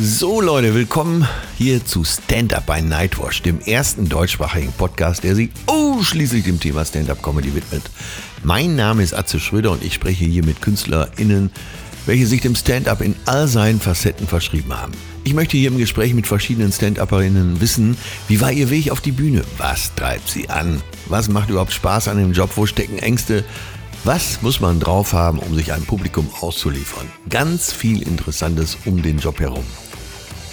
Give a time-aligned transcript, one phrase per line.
[0.00, 5.50] So Leute, willkommen hier zu Stand Up bei Nightwash, dem ersten deutschsprachigen Podcast, der sich
[5.66, 7.82] ausschließlich dem Thema Stand-Up Comedy widmet.
[8.44, 11.50] Mein Name ist Atze Schröder und ich spreche hier mit KünstlerInnen,
[12.06, 14.92] welche sich dem Stand-Up in all seinen Facetten verschrieben haben.
[15.24, 17.96] Ich möchte hier im Gespräch mit verschiedenen Stand-Upperinnen wissen,
[18.28, 19.42] wie war ihr Weg auf die Bühne?
[19.56, 20.80] Was treibt sie an?
[21.06, 22.52] Was macht überhaupt Spaß an dem Job?
[22.54, 23.44] Wo stecken Ängste?
[24.04, 27.08] Was muss man drauf haben, um sich einem Publikum auszuliefern?
[27.28, 29.64] Ganz viel Interessantes um den Job herum.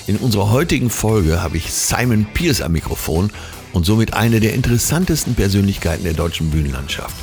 [0.08, 3.32] In unserer heutigen Folge habe ich Simon Pierce am Mikrofon
[3.74, 7.16] und somit eine der interessantesten Persönlichkeiten der deutschen Bühnenlandschaft.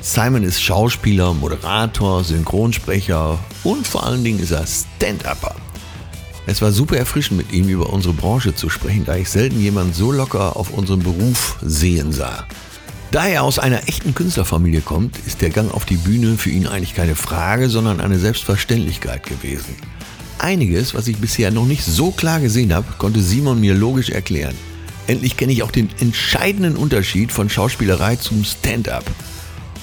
[0.00, 5.56] Simon ist Schauspieler, Moderator, Synchronsprecher und vor allen Dingen ist er Stand-Upper.
[6.46, 9.92] Es war super erfrischend mit ihm über unsere Branche zu sprechen, da ich selten jemanden
[9.92, 12.46] so locker auf unseren Beruf sehen sah.
[13.10, 16.66] Da er aus einer echten Künstlerfamilie kommt, ist der Gang auf die Bühne für ihn
[16.66, 19.76] eigentlich keine Frage, sondern eine Selbstverständlichkeit gewesen.
[20.38, 24.54] Einiges, was ich bisher noch nicht so klar gesehen habe, konnte Simon mir logisch erklären.
[25.06, 29.04] Endlich kenne ich auch den entscheidenden Unterschied von Schauspielerei zum Stand-up.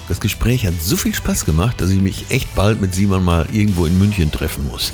[0.09, 3.47] Das Gespräch hat so viel Spaß gemacht, dass ich mich echt bald mit Simon mal
[3.51, 4.91] irgendwo in München treffen muss.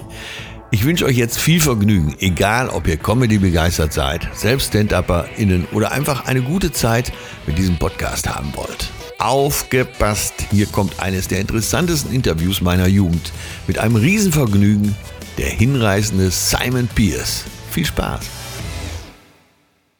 [0.70, 5.92] ich wünsche euch jetzt viel Vergnügen, egal ob ihr Comedy begeistert seid, selbst Stand-UpperInnen oder
[5.92, 7.12] einfach eine gute Zeit
[7.46, 8.90] mit diesem Podcast haben wollt.
[9.18, 13.32] Aufgepasst, hier kommt eines der interessantesten Interviews meiner Jugend.
[13.66, 14.94] Mit einem Riesenvergnügen,
[15.38, 17.44] der hinreißende Simon Pierce.
[17.72, 18.47] Viel Spaß!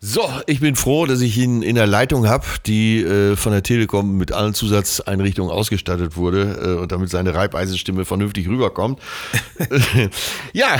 [0.00, 3.64] So, ich bin froh, dass ich ihn in der Leitung habe, die äh, von der
[3.64, 9.00] Telekom mit allen Zusatzeinrichtungen ausgestattet wurde äh, und damit seine Reibeisenstimme vernünftig rüberkommt.
[10.52, 10.78] ja,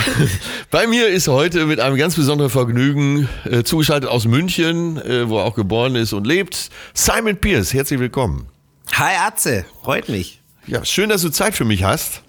[0.71, 5.39] bei mir ist heute mit einem ganz besonderen Vergnügen äh, zugeschaltet aus München, äh, wo
[5.39, 7.73] er auch geboren ist und lebt, Simon Pierce.
[7.73, 8.47] Herzlich willkommen.
[8.93, 10.39] Hi Atze, freut mich.
[10.65, 12.23] Ja, schön, dass du Zeit für mich hast.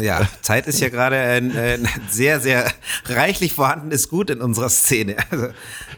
[0.00, 2.70] Ja, Zeit ist ja gerade ein, ein, sehr, sehr
[3.06, 5.16] reichlich vorhandenes Gut in unserer Szene.
[5.30, 5.48] Also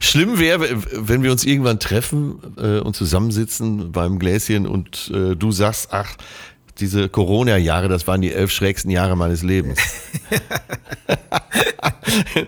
[0.00, 5.50] Schlimm wäre, wenn wir uns irgendwann treffen äh, und zusammensitzen beim Gläschen und äh, du
[5.50, 6.16] sagst, ach,
[6.78, 9.80] diese Corona-Jahre, das waren die elf schrägsten Jahre meines Lebens.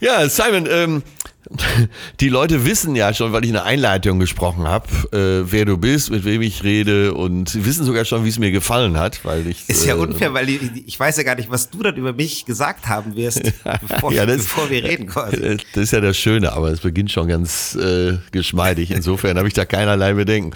[0.00, 1.02] ja, Simon, ähm,
[2.20, 6.10] die Leute wissen ja schon, weil ich eine Einleitung gesprochen habe, äh, wer du bist,
[6.10, 9.46] mit wem ich rede und sie wissen sogar schon, wie es mir gefallen hat, weil
[9.46, 9.68] ich.
[9.68, 12.12] Ist ja äh, unfair, weil ich, ich, weiß ja gar nicht, was du dann über
[12.12, 13.42] mich gesagt haben wirst,
[13.88, 15.58] bevor, ja, das, bevor wir reden quasi.
[15.72, 18.90] Das ist ja das Schöne, aber es beginnt schon ganz äh, geschmeidig.
[18.90, 20.52] Insofern habe ich da keinerlei Bedenken.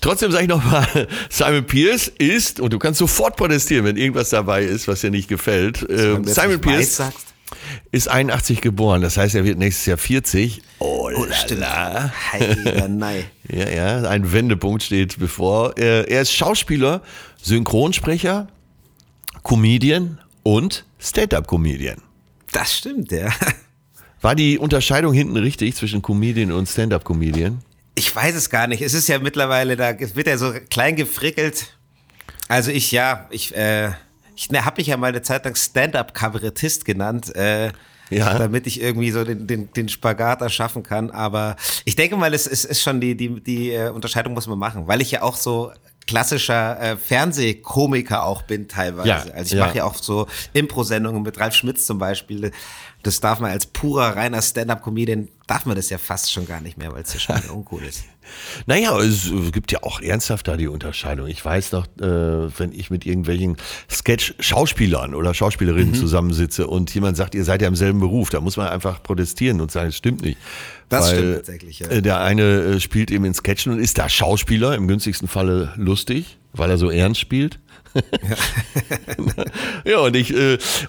[0.00, 4.64] Trotzdem sage ich nochmal, Simon Pierce ist, und du kannst sofort protestieren, wenn irgendwas dabei
[4.64, 5.86] ist, was dir nicht gefällt.
[5.88, 6.96] Ähm, Simon Pierce.
[6.96, 7.33] Sagst
[7.92, 10.62] ist 81 geboren, das heißt, er wird nächstes Jahr 40.
[10.78, 12.12] Oh, oh la.
[12.88, 13.24] Nein.
[13.48, 15.76] ja, ja, ein Wendepunkt steht bevor.
[15.76, 17.02] Er, er ist Schauspieler,
[17.42, 18.48] Synchronsprecher,
[19.42, 21.98] Comedian und Stand-up-Comedian.
[22.52, 23.32] Das stimmt, ja.
[24.20, 27.60] War die Unterscheidung hinten richtig zwischen Comedian und Stand-up-Comedian?
[27.94, 28.80] Ich weiß es gar nicht.
[28.80, 31.76] Es ist ja mittlerweile, da wird ja so klein gefrickelt.
[32.48, 33.92] Also ich, ja, ich, äh,
[34.36, 37.34] ich ne, habe mich ja mal eine Zeit lang Stand-up-Kabarettist genannt.
[37.34, 37.70] Äh,
[38.10, 38.38] ja.
[38.38, 41.10] damit ich irgendwie so den, den, den Spagat erschaffen kann.
[41.10, 41.56] Aber
[41.86, 44.86] ich denke mal, es ist, ist schon die, die, die äh, Unterscheidung muss man machen,
[44.86, 45.72] weil ich ja auch so
[46.06, 49.08] klassischer äh, Fernsehkomiker auch bin teilweise.
[49.08, 49.66] Ja, also ich ja.
[49.66, 52.52] mache ja auch so Impro-Sendungen mit Ralf Schmitz zum Beispiel
[53.04, 56.78] das darf man als purer, reiner Stand-up-Comedian, darf man das ja fast schon gar nicht
[56.78, 58.04] mehr, weil es ja schon uncool ist.
[58.66, 61.26] Naja, es gibt ja auch ernsthaft da die Unterscheidung.
[61.26, 63.56] Ich weiß noch, äh, wenn ich mit irgendwelchen
[63.90, 65.94] Sketch-Schauspielern oder Schauspielerinnen mhm.
[65.94, 69.60] zusammensitze und jemand sagt, ihr seid ja im selben Beruf, da muss man einfach protestieren
[69.60, 70.38] und sagen, es stimmt nicht.
[70.88, 71.88] Das weil, stimmt tatsächlich, ja.
[71.88, 75.72] Äh, der eine äh, spielt eben in Sketchen und ist da Schauspieler, im günstigsten Falle
[75.76, 77.58] lustig, weil er so ernst spielt.
[77.94, 78.02] Ja,
[79.92, 80.34] ja und ich,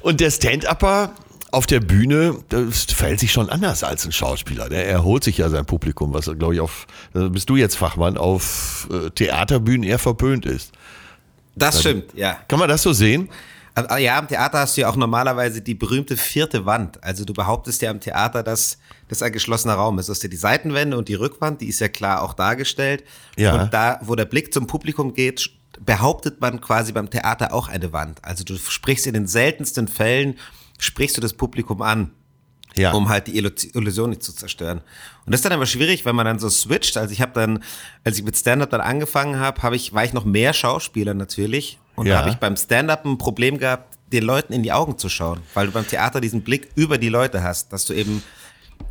[0.02, 1.14] und der Stand-Upper,
[1.52, 4.70] auf der Bühne, das verhält sich schon anders als ein Schauspieler.
[4.70, 8.88] Der erholt sich ja sein Publikum, was glaube ich auf, bist du jetzt Fachmann, auf
[8.92, 10.74] äh, Theaterbühnen eher verpönt ist.
[11.56, 12.38] Das stimmt, ja.
[12.48, 13.30] Kann man das so sehen?
[13.76, 17.04] Also, ja, im Theater hast du ja auch normalerweise die berühmte vierte Wand.
[17.04, 18.78] Also du behauptest ja im Theater, dass
[19.10, 20.08] das ein geschlossener Raum ist.
[20.08, 23.04] Du hast ja die Seitenwände und die Rückwand, die ist ja klar auch dargestellt.
[23.36, 23.64] Ja.
[23.64, 25.50] Und da, wo der Blick zum Publikum geht,
[25.84, 28.24] behauptet man quasi beim Theater auch eine Wand.
[28.24, 30.36] Also du sprichst in den seltensten Fällen
[30.78, 32.12] sprichst du das Publikum an.
[32.78, 32.92] Ja.
[32.92, 34.80] um halt die Illusion nicht zu zerstören.
[35.26, 36.98] Und das ist dann aber schwierig, wenn man dann so switcht.
[36.98, 37.64] Also ich habe dann,
[38.04, 41.80] als ich mit Stand-up dann angefangen habe, habe ich war ich noch mehr Schauspieler natürlich
[41.96, 42.16] und ja.
[42.16, 45.40] da habe ich beim Stand-up ein Problem gehabt, den Leuten in die Augen zu schauen,
[45.54, 48.22] weil du beim Theater diesen Blick über die Leute hast, dass du eben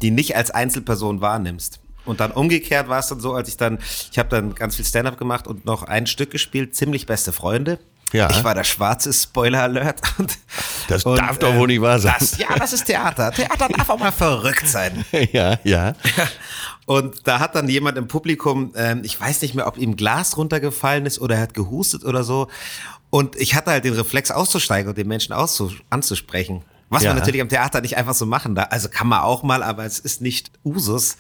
[0.03, 1.81] die nicht als Einzelperson wahrnimmst.
[2.05, 3.79] Und dann umgekehrt war es dann so, als ich dann,
[4.11, 7.79] ich habe dann ganz viel Stand-up gemacht und noch ein Stück gespielt, ziemlich beste Freunde.
[8.15, 8.31] Ja.
[8.31, 10.39] Ich war der schwarze Spoiler Alert und
[10.87, 12.15] Das und, darf doch wohl nicht wahr sein.
[12.21, 13.33] Das, ja, das ist Theater.
[13.33, 15.05] Theater darf auch mal verrückt sein.
[15.33, 15.95] ja, ja.
[16.87, 20.37] Und da hat dann jemand im Publikum, ähm, ich weiß nicht mehr, ob ihm Glas
[20.37, 22.47] runtergefallen ist oder er hat gehustet oder so.
[23.11, 25.35] Und ich hatte halt den Reflex auszusteigen und den Menschen
[25.91, 26.63] anzusprechen.
[26.91, 27.11] Was ja.
[27.11, 28.69] man natürlich am Theater nicht einfach so machen darf.
[28.71, 31.17] Also kann man auch mal, aber es ist nicht Usus.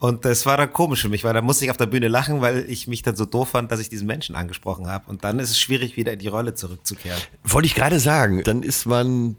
[0.00, 2.40] Und das war dann komisch für mich, weil da musste ich auf der Bühne lachen,
[2.40, 5.04] weil ich mich dann so doof fand, dass ich diesen Menschen angesprochen habe.
[5.10, 7.20] Und dann ist es schwierig, wieder in die Rolle zurückzukehren.
[7.44, 9.36] Wollte ich gerade sagen, dann ist man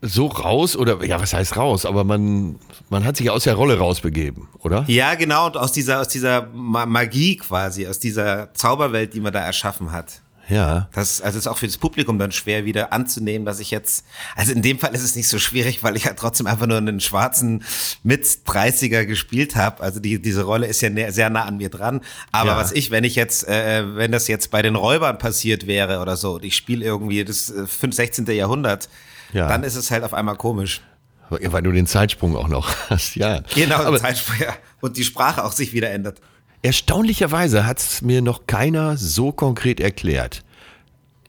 [0.00, 1.86] so raus oder ja, was heißt raus?
[1.86, 4.84] Aber man, man hat sich aus der Rolle rausbegeben, oder?
[4.86, 9.40] Ja, genau, und aus dieser, aus dieser Magie quasi, aus dieser Zauberwelt, die man da
[9.40, 10.20] erschaffen hat.
[10.48, 10.88] Ja.
[10.92, 14.04] Das, also ist auch für das Publikum dann schwer wieder anzunehmen, dass ich jetzt,
[14.36, 16.76] also in dem Fall ist es nicht so schwierig, weil ich ja trotzdem einfach nur
[16.76, 17.64] einen schwarzen
[18.02, 19.82] mit 30er gespielt habe.
[19.82, 22.00] Also die, diese Rolle ist ja sehr nah an mir dran.
[22.32, 22.56] Aber ja.
[22.56, 26.16] was ich, wenn ich jetzt, äh, wenn das jetzt bei den Räubern passiert wäre oder
[26.16, 28.26] so, und ich spiele irgendwie das 5, 16.
[28.26, 28.88] Jahrhundert,
[29.32, 29.48] ja.
[29.48, 30.82] dann ist es halt auf einmal komisch.
[31.30, 33.40] Weil du den Zeitsprung auch noch hast, ja.
[33.54, 34.54] Genau, Aber, Zeitsprung, ja.
[34.80, 36.20] Und die Sprache auch sich wieder ändert.
[36.64, 40.42] Erstaunlicherweise hat es mir noch keiner so konkret erklärt.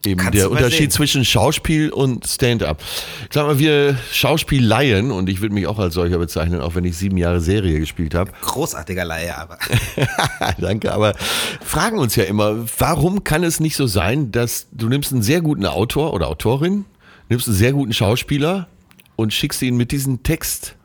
[0.06, 0.90] Eben Kannst der Unterschied sehen.
[0.92, 2.82] zwischen Schauspiel und Stand-up.
[3.30, 6.96] Sag mal, wir Schauspiel-Laien, und ich würde mich auch als solcher bezeichnen, auch wenn ich
[6.96, 8.32] sieben Jahre Serie gespielt habe.
[8.40, 9.58] Großartiger Laie, aber.
[10.58, 11.12] Danke, aber
[11.60, 15.42] fragen uns ja immer, warum kann es nicht so sein, dass du nimmst einen sehr
[15.42, 16.86] guten Autor oder Autorin,
[17.28, 18.68] nimmst einen sehr guten Schauspieler
[19.16, 20.76] und schickst ihn mit diesem Text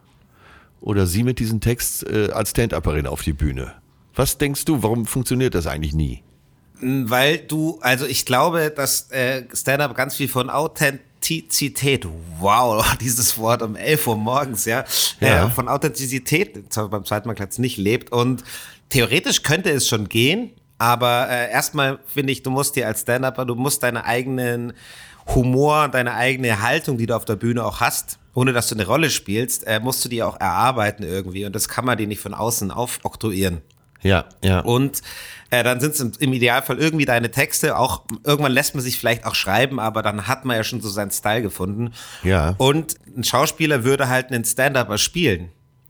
[0.81, 3.75] oder sie mit diesem Text äh, als Stand-Upperin auf die Bühne?
[4.15, 6.23] Was denkst du, warum funktioniert das eigentlich nie?
[6.81, 12.07] Weil du, also ich glaube, dass äh, Stand-up ganz viel von Authentizität,
[12.39, 14.83] wow, dieses Wort um 11 Uhr morgens, ja,
[15.19, 15.45] ja.
[15.45, 18.11] Äh, von Authentizität beim zweiten Mal Platz nicht lebt.
[18.11, 18.43] Und
[18.89, 23.45] theoretisch könnte es schon gehen, aber äh, erstmal finde ich, du musst dir als Stand-Upper,
[23.45, 24.73] du musst deine eigenen
[25.27, 28.87] Humor, deine eigene Haltung, die du auf der Bühne auch hast, ohne dass du eine
[28.87, 31.45] Rolle spielst, äh, musst du die auch erarbeiten irgendwie.
[31.45, 33.61] Und das kann man dir nicht von außen aufoktroyieren.
[34.03, 34.59] Ja, ja.
[34.61, 35.01] Und
[35.51, 37.77] äh, dann sind es im, im, Idealfall irgendwie deine Texte.
[37.77, 40.89] Auch irgendwann lässt man sich vielleicht auch schreiben, aber dann hat man ja schon so
[40.89, 41.93] seinen Style gefunden.
[42.23, 42.55] Ja.
[42.57, 45.49] Und ein Schauspieler würde halt einen Stand-Upper spielen.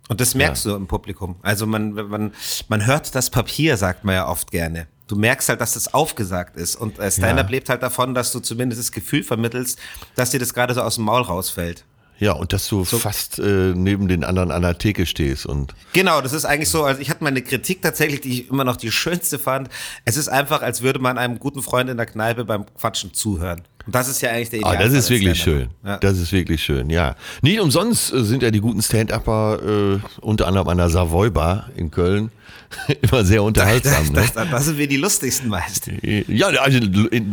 [0.10, 0.72] Und das merkst ja.
[0.72, 1.38] du im Publikum.
[1.42, 2.34] Also man, man,
[2.68, 4.88] man hört das Papier, sagt man ja oft gerne.
[5.08, 6.76] Du merkst halt, dass das aufgesagt ist.
[6.76, 7.52] Und äh, Stand-up ja.
[7.52, 9.80] lebt halt davon, dass du zumindest das Gefühl vermittelst,
[10.16, 11.86] dass dir das gerade so aus dem Maul rausfällt.
[12.22, 13.00] Ja, und dass du so.
[13.00, 15.74] fast äh, neben den anderen an der Theke stehst und.
[15.94, 16.84] Genau, das ist eigentlich so.
[16.84, 19.70] Also ich hatte meine Kritik tatsächlich, die ich immer noch die schönste fand.
[20.06, 23.64] Es ist einfach, als würde man einem guten Freund in der Kneipe beim Quatschen zuhören.
[23.88, 24.76] Das ist ja eigentlich der Ideal.
[24.76, 25.70] Ah, das ist wirklich schön.
[25.84, 25.98] Ja.
[25.98, 27.16] Das ist wirklich schön, ja.
[27.42, 29.60] Nicht umsonst äh, sind ja die guten Stand-Upper
[29.96, 32.32] äh, unter anderem an der Savoy Bar in Köln
[33.02, 34.14] immer sehr unterhaltsam.
[34.14, 34.52] Da, da, ne?
[34.52, 35.90] da, sind wir die lustigsten meist.
[36.02, 36.80] Ja, also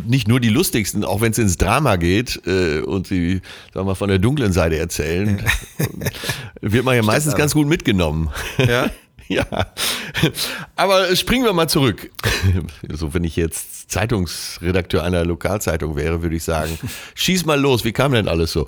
[0.07, 3.43] nicht nur die lustigsten, auch wenn es ins Drama geht äh, und sie, sagen
[3.75, 5.43] wir mal, von der dunklen Seite erzählen,
[6.61, 8.31] wird man ja meistens ganz gut mitgenommen.
[8.59, 8.91] Ja.
[9.35, 9.45] ja.
[10.75, 12.11] Aber springen wir mal zurück.
[12.91, 16.79] So, wenn ich jetzt Zeitungsredakteur einer Lokalzeitung wäre, würde ich sagen,
[17.15, 18.67] schieß mal los, wie kam denn alles so?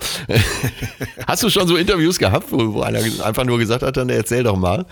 [1.27, 4.57] Hast du schon so Interviews gehabt, wo, einer einfach nur gesagt hat, dann erzähl doch
[4.57, 4.87] mal?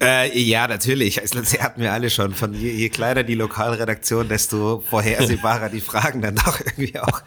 [0.00, 1.20] Äh, ja, natürlich.
[1.20, 2.34] Also, das hatten wir alle schon.
[2.34, 7.22] Von je, je kleiner die Lokalredaktion, desto vorhersehbarer die Fragen dann doch irgendwie auch.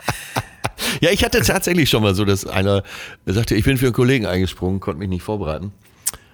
[1.02, 2.84] Ja, ich hatte tatsächlich schon mal so, dass einer
[3.26, 5.72] sagte, ich bin für einen Kollegen eingesprungen, konnte mich nicht vorbereiten.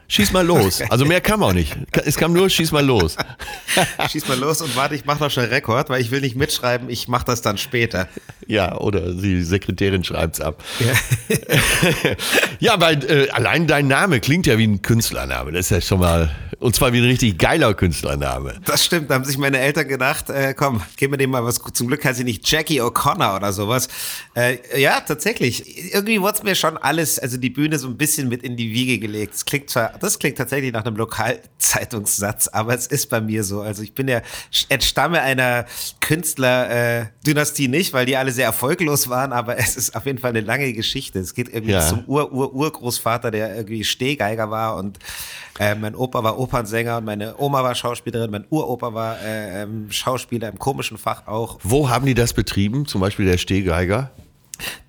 [0.08, 0.82] Schieß mal los.
[0.90, 1.76] Also mehr kam auch nicht.
[2.06, 3.16] Es kam nur, schieß mal los.
[4.12, 6.90] schieß mal los und warte, ich mache noch schnell Rekord, weil ich will nicht mitschreiben,
[6.90, 8.08] ich mache das dann später.
[8.46, 10.64] Ja, oder die Sekretärin schreibt's ab.
[10.80, 11.38] Ja,
[12.60, 15.52] ja weil äh, allein dein Name klingt ja wie ein Künstlername.
[15.52, 16.30] Das ist ja schon mal,
[16.60, 18.56] und zwar wie ein richtig geiler Künstlername.
[18.66, 21.62] Das stimmt, da haben sich meine Eltern gedacht, äh, komm, geben wir dem mal was.
[21.74, 23.88] Zum Glück heißt sie nicht Jackie O'Connor oder sowas.
[24.36, 25.94] Äh, ja, tatsächlich.
[25.94, 28.72] Irgendwie wurde es mir schon alles, also die Bühne so ein bisschen mit in die
[28.72, 29.36] Wiege gelegt.
[29.36, 33.62] Es klingt zwar das klingt tatsächlich nach einem Lokalzeitungssatz, aber es ist bei mir so.
[33.62, 34.22] Also ich bin ja,
[34.70, 35.66] entstamme einer
[36.00, 40.42] Künstlerdynastie nicht, weil die alle sehr erfolglos waren, aber es ist auf jeden Fall eine
[40.42, 41.20] lange Geschichte.
[41.20, 41.88] Es geht irgendwie ja.
[41.88, 45.00] zum Ur-Ur-Urgroßvater, der irgendwie Stehgeiger war und
[45.60, 49.92] äh, mein Opa war Opernsänger und meine Oma war Schauspielerin, mein Uropa war äh, ähm,
[49.92, 51.60] Schauspieler im komischen Fach auch.
[51.64, 52.86] Wo haben die das betrieben?
[52.86, 54.12] Zum Beispiel der Stehgeiger?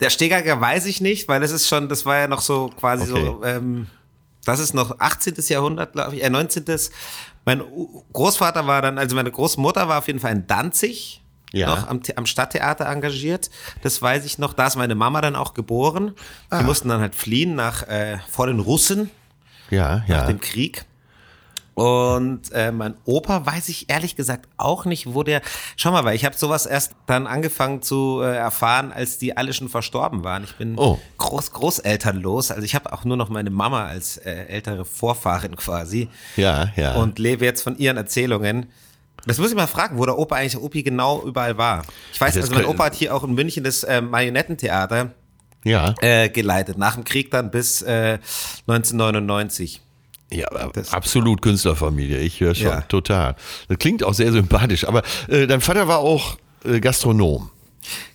[0.01, 3.11] Der Stehgeiger weiß ich nicht, weil das ist schon, das war ja noch so quasi
[3.11, 3.25] okay.
[3.25, 3.87] so, ähm,
[4.45, 5.35] das ist noch 18.
[5.49, 6.65] Jahrhundert, glaube ich, äh 19.
[7.45, 7.63] Mein
[8.13, 11.23] Großvater war dann, also meine Großmutter war auf jeden Fall in Danzig,
[11.53, 11.69] ja.
[11.69, 13.51] noch am, am, Stadttheater engagiert.
[13.83, 14.53] Das weiß ich noch.
[14.55, 16.15] Da ist meine Mama dann auch geboren.
[16.51, 16.63] Die ah.
[16.63, 19.11] mussten dann halt fliehen nach, äh, vor den Russen.
[19.71, 20.19] Ja, ja.
[20.19, 20.85] Nach dem Krieg.
[21.75, 25.43] Und äh, mein Opa weiß ich ehrlich gesagt auch nicht, wo der.
[25.77, 29.53] Schau mal, weil ich habe sowas erst dann angefangen zu äh, erfahren, als die alle
[29.53, 30.45] schon verstorben waren.
[30.45, 31.01] Ich bin oh.
[31.19, 36.09] groß Großelternlos, also ich habe auch nur noch meine Mama als äh, ältere Vorfahrin quasi.
[36.37, 36.95] Ja, ja.
[36.95, 38.67] Und lebe jetzt von ihren Erzählungen.
[39.27, 41.83] Das muss ich mal fragen, wo der Opa eigentlich der Opi genau überall war.
[42.13, 45.13] Ich weiß, also mein Opa hat hier auch in München das äh, Marionettentheater
[45.65, 45.95] ja.
[46.01, 48.19] äh, geleitet, nach dem Krieg dann bis äh,
[48.69, 49.81] 1999.
[50.33, 52.81] Ja, das absolut Künstlerfamilie, ich höre schon, ja.
[52.83, 53.37] total.
[53.69, 57.51] Das klingt auch sehr sympathisch, aber äh, dein Vater war auch äh, Gastronom.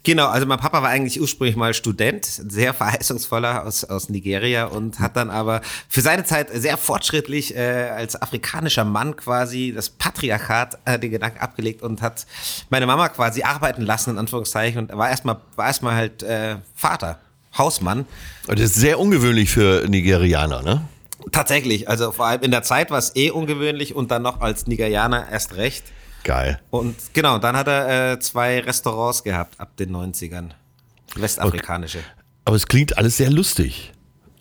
[0.04, 5.00] Genau, also mein Papa war eigentlich ursprünglich mal Student, sehr verheißungsvoller aus, aus Nigeria und
[5.00, 10.80] hat dann aber für seine Zeit sehr fortschrittlich äh, als afrikanischer Mann quasi das Patriarchat
[10.86, 12.26] äh, den Gedanken abgelegt und hat
[12.70, 17.20] meine Mama quasi arbeiten lassen, in Anführungszeichen, und war erstmal war erstmal halt äh, Vater,
[17.58, 18.06] Hausmann.
[18.48, 20.82] Das ist sehr ungewöhnlich für Nigerianer, ne?
[21.32, 24.68] Tatsächlich, also vor allem in der Zeit war es eh ungewöhnlich und dann noch als
[24.68, 25.84] Nigerianer erst recht.
[26.24, 26.60] Geil.
[26.70, 30.50] Und genau, dann hat er äh, zwei Restaurants gehabt ab den 90ern.
[31.16, 32.00] Westafrikanische.
[32.00, 32.08] Okay.
[32.46, 33.92] Aber es klingt alles sehr lustig.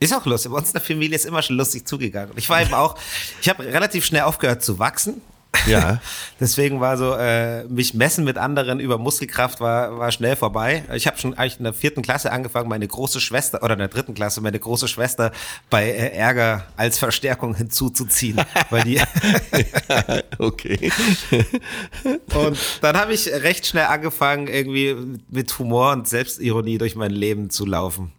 [0.00, 0.50] Ist auch lustig.
[0.52, 2.33] Bei uns in der Familie ist immer schon lustig zugegangen.
[2.37, 2.97] Ich war eben auch,
[3.40, 5.21] ich habe relativ schnell aufgehört zu wachsen.
[5.67, 6.00] Ja.
[6.40, 10.85] Deswegen war so, äh, mich messen mit anderen über Muskelkraft war, war schnell vorbei.
[10.95, 13.88] Ich habe schon eigentlich in der vierten Klasse angefangen, meine große Schwester, oder in der
[13.88, 15.33] dritten Klasse, meine große Schwester
[15.71, 18.40] bei äh, Ärger als Verstärkung hinzuzuziehen.
[18.71, 19.05] weil die ja,
[20.38, 20.93] okay.
[22.35, 24.97] und dann habe ich recht schnell angefangen, irgendwie
[25.28, 28.12] mit Humor und Selbstironie durch mein Leben zu laufen.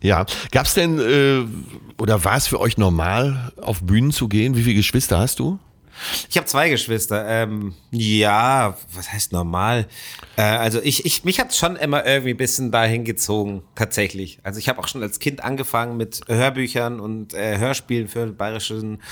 [0.00, 1.46] Ja, gab es denn äh,
[2.00, 4.56] oder war es für euch normal, auf Bühnen zu gehen?
[4.56, 5.58] Wie viele Geschwister hast du?
[6.28, 7.26] Ich habe zwei Geschwister.
[7.26, 9.86] Ähm, ja, was heißt normal?
[10.36, 14.38] Äh, also ich, ich, mich hat schon immer irgendwie ein bisschen dahin gezogen, tatsächlich.
[14.42, 18.36] Also ich habe auch schon als Kind angefangen mit Hörbüchern und äh, Hörspielen für den
[18.36, 19.02] Bayerischen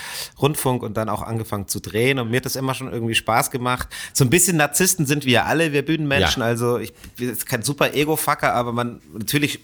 [0.41, 3.51] Rundfunk und dann auch angefangen zu drehen und mir hat das immer schon irgendwie Spaß
[3.51, 3.89] gemacht.
[4.13, 6.41] So ein bisschen Narzissten sind wir alle, wir Bühnenmenschen.
[6.41, 6.49] Ja.
[6.49, 9.61] Also ich bin kein super Ego-Fucker, aber man natürlich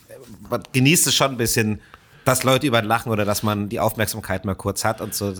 [0.49, 1.81] man genießt es schon ein bisschen
[2.25, 5.35] dass Leute über lachen oder dass man die Aufmerksamkeit mal kurz hat und so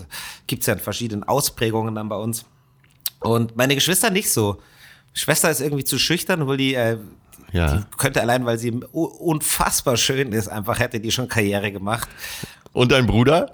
[0.47, 2.45] gibt es ja in verschiedenen Ausprägungen dann bei uns.
[3.19, 4.61] Und meine Geschwister nicht so.
[5.13, 6.97] Schwester ist irgendwie zu schüchtern, obwohl die, äh,
[7.51, 7.75] ja.
[7.75, 12.09] die könnte allein, weil sie unfassbar schön ist, einfach hätte die schon Karriere gemacht.
[12.73, 13.53] Und dein Bruder?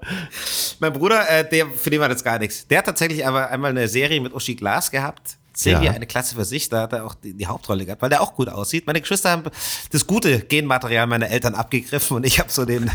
[0.79, 2.67] Mein Bruder, äh, der, für den war das gar nichts.
[2.67, 5.37] Der hat tatsächlich aber einmal eine Serie mit Uschi Glas gehabt.
[5.57, 5.91] Serie ja.
[5.91, 8.35] eine Klasse für sich, da hat er auch die, die, Hauptrolle gehabt, weil der auch
[8.35, 8.85] gut aussieht.
[8.85, 9.43] Meine Geschwister haben
[9.91, 12.91] das gute Genmaterial meiner Eltern abgegriffen und ich habe so den,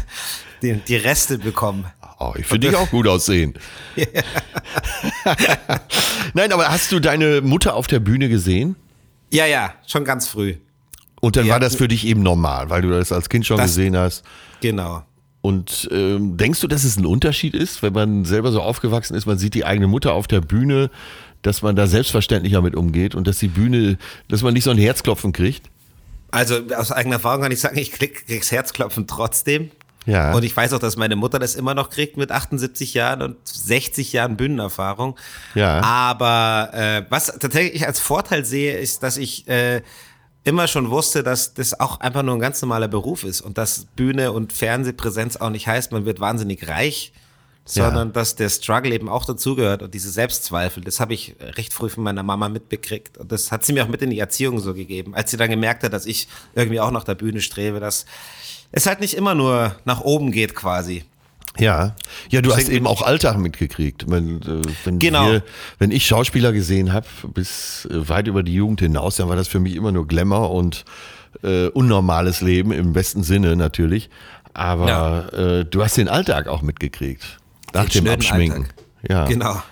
[0.62, 1.86] den, die Reste bekommen.
[2.20, 3.54] Oh, ich finde dich auch gut aussehen.
[6.34, 8.76] Nein, aber hast du deine Mutter auf der Bühne gesehen?
[9.32, 10.54] Ja, ja, schon ganz früh.
[11.20, 13.56] Und dann ja, war das für dich eben normal, weil du das als Kind schon
[13.56, 14.22] das, gesehen hast.
[14.60, 15.02] Genau.
[15.40, 19.26] Und ähm, denkst du, dass es ein Unterschied ist, wenn man selber so aufgewachsen ist,
[19.26, 20.90] man sieht die eigene Mutter auf der Bühne,
[21.42, 24.78] dass man da selbstverständlicher mit umgeht und dass die Bühne, dass man nicht so ein
[24.78, 25.68] Herzklopfen kriegt?
[26.30, 29.70] Also aus eigener Erfahrung kann ich sagen, ich krieg, krieg's Herzklopfen trotzdem.
[30.06, 30.32] Ja.
[30.32, 33.36] Und ich weiß auch, dass meine Mutter das immer noch kriegt mit 78 Jahren und
[33.44, 35.16] 60 Jahren Bühnenerfahrung.
[35.54, 35.80] Ja.
[35.82, 39.82] Aber äh, was tatsächlich ich als Vorteil sehe, ist, dass ich äh,
[40.44, 43.86] immer schon wusste, dass das auch einfach nur ein ganz normaler Beruf ist und dass
[43.96, 47.12] Bühne und Fernsehpräsenz auch nicht heißt, man wird wahnsinnig reich,
[47.64, 48.12] sondern ja.
[48.12, 50.82] dass der Struggle eben auch dazugehört und diese Selbstzweifel.
[50.82, 53.88] Das habe ich recht früh von meiner Mama mitbekriegt und das hat sie mir auch
[53.88, 56.90] mit in die Erziehung so gegeben, als sie dann gemerkt hat, dass ich irgendwie auch
[56.90, 58.04] nach der Bühne strebe, dass
[58.72, 61.04] es halt nicht immer nur nach oben geht quasi.
[61.58, 61.94] Ja,
[62.30, 64.10] ja, du hast eben auch Alltag mitgekriegt.
[64.10, 65.30] Wenn, äh, wenn, genau.
[65.30, 65.42] Wir,
[65.78, 69.48] wenn ich Schauspieler gesehen habe, bis äh, weit über die Jugend hinaus, dann war das
[69.48, 70.86] für mich immer nur Glamour und
[71.42, 74.08] äh, unnormales Leben im besten Sinne natürlich.
[74.54, 75.28] Aber ja.
[75.28, 77.38] äh, du hast den Alltag auch mitgekriegt.
[77.72, 78.62] Nach dem Abschminken.
[78.62, 78.74] Alltag.
[79.08, 79.24] Ja.
[79.26, 79.62] Genau.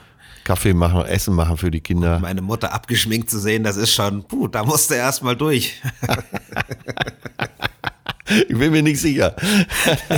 [0.45, 2.17] Kaffee machen, Essen machen für die Kinder.
[2.17, 5.37] Und meine Mutter abgeschminkt zu sehen, das ist schon, puh, da musste er erst mal
[5.37, 5.81] durch.
[8.29, 9.37] ich bin mir nicht sicher.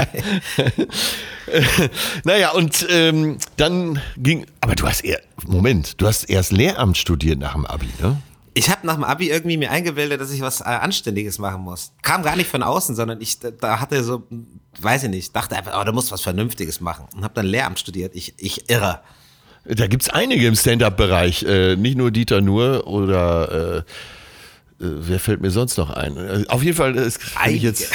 [2.24, 7.38] naja, und ähm, dann ging, aber du hast eher, Moment, du hast erst Lehramt studiert
[7.38, 8.16] nach dem Abi, ne?
[8.54, 11.92] Ich habe nach dem Abi irgendwie mir eingebildet, dass ich was äh, Anständiges machen muss.
[12.02, 14.24] Kam gar nicht von außen, sondern ich da hatte so,
[14.80, 17.78] weiß ich nicht, dachte einfach, oh, du musst was Vernünftiges machen und habe dann Lehramt
[17.78, 18.14] studiert.
[18.14, 19.00] Ich, ich irre.
[19.64, 23.84] Da gibt's einige im Stand-up-Bereich, äh, nicht nur Dieter Nur oder
[24.80, 26.16] äh, äh wer fällt mir sonst noch ein?
[26.16, 27.90] Äh, auf jeden Fall, ist, wenn ich jetzt,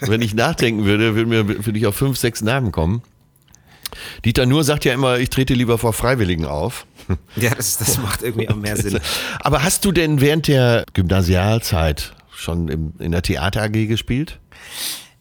[0.00, 3.02] wenn ich nachdenken würde, würde mir würde ich auf fünf, sechs Namen kommen.
[4.24, 6.86] Dieter Nur sagt ja immer, ich trete lieber vor Freiwilligen auf.
[7.36, 9.00] Ja, das, das macht irgendwie auch mehr Sinn.
[9.40, 14.40] Aber hast du denn während der Gymnasialzeit schon im, in der Theater AG gespielt?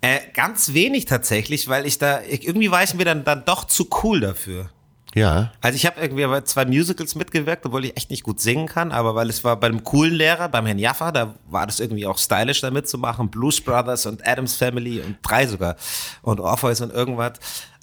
[0.01, 3.87] Äh, ganz wenig tatsächlich, weil ich da, irgendwie war ich mir dann, dann doch zu
[4.03, 4.69] cool dafür.
[5.15, 5.51] Ja.
[5.61, 8.91] Also ich habe irgendwie bei zwei Musicals mitgewirkt, obwohl ich echt nicht gut singen kann,
[8.91, 12.05] aber weil es war bei einem coolen Lehrer, beim Herrn Jaffa, da war das irgendwie
[12.05, 13.29] auch stylisch da mitzumachen.
[13.29, 15.75] Blues Brothers und Adams Family und drei sogar
[16.21, 17.33] und Orpheus und irgendwas.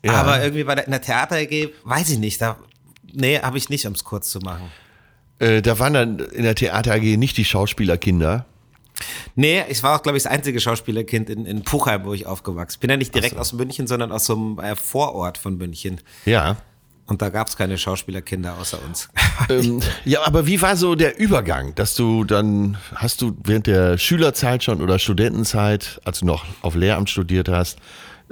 [0.05, 0.13] Ja.
[0.13, 2.57] Aber irgendwie bei der, in der Theater AG, weiß ich nicht, da,
[3.15, 4.71] nee, habe ich nicht, um es kurz zu machen.
[5.39, 8.47] Äh, da waren dann in der Theater AG nicht die Schauspielerkinder.
[9.35, 12.79] Nee, ich war auch, glaube ich, das einzige Schauspielerkind in, in Puchheim, wo ich aufgewachsen
[12.81, 12.91] bin.
[12.91, 13.41] ja nicht direkt so.
[13.41, 16.01] aus München, sondern aus so einem äh, Vorort von München.
[16.25, 16.57] Ja.
[17.07, 19.09] Und da gab es keine Schauspielerkinder außer uns.
[19.49, 23.99] Ähm, ja, aber wie war so der Übergang, dass du dann, hast du während der
[23.99, 27.81] Schülerzeit schon oder Studentenzeit, als du noch auf Lehramt studiert hast,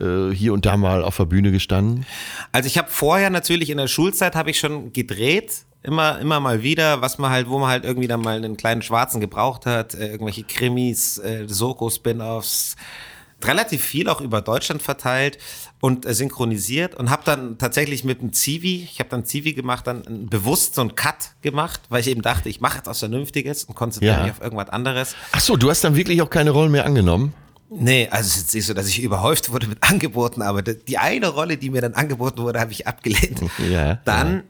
[0.02, 2.04] äh, hier und da mal auf der Bühne gestanden?
[2.50, 6.62] Also ich habe vorher natürlich in der Schulzeit habe ich schon gedreht, immer immer mal
[6.62, 9.94] wieder, was man halt, wo man halt irgendwie dann mal einen kleinen Schwarzen gebraucht hat,
[9.94, 12.76] äh, irgendwelche Krimis, äh, Soko-Spin-offs,
[13.44, 15.38] relativ viel auch über Deutschland verteilt
[15.80, 19.87] und äh, synchronisiert und habe dann tatsächlich mit dem Zivi, ich habe dann Zivi gemacht,
[19.87, 23.64] dann bewusst so einen Cut gemacht, weil ich eben dachte, ich mache jetzt was Vernünftiges
[23.64, 24.23] und konzentriere ja.
[24.23, 25.16] mich auf irgendwas anderes.
[25.32, 27.35] Ach so, du hast dann wirklich auch keine Rollen mehr angenommen?
[27.75, 31.29] Nee, also es ist nicht so, dass ich überhäuft wurde mit Angeboten, aber die eine
[31.29, 33.41] Rolle, die mir dann angeboten wurde, habe ich abgelehnt.
[33.71, 34.43] Ja, dann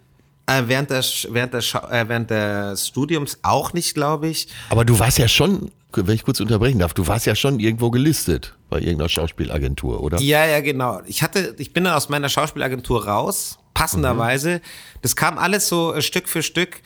[0.49, 0.59] ja.
[0.59, 4.49] Äh, während, des, während, des, äh, während des Studiums auch nicht, glaube ich.
[4.71, 7.91] Aber du warst ja schon wenn ich kurz unterbrechen darf, du warst ja schon irgendwo
[7.91, 10.21] gelistet bei irgendeiner Schauspielagentur, oder?
[10.21, 11.01] Ja, ja, genau.
[11.07, 14.57] Ich hatte, ich bin aus meiner Schauspielagentur raus, passenderweise.
[14.57, 14.99] Mhm.
[15.03, 16.81] Das kam alles so äh, Stück für Stück.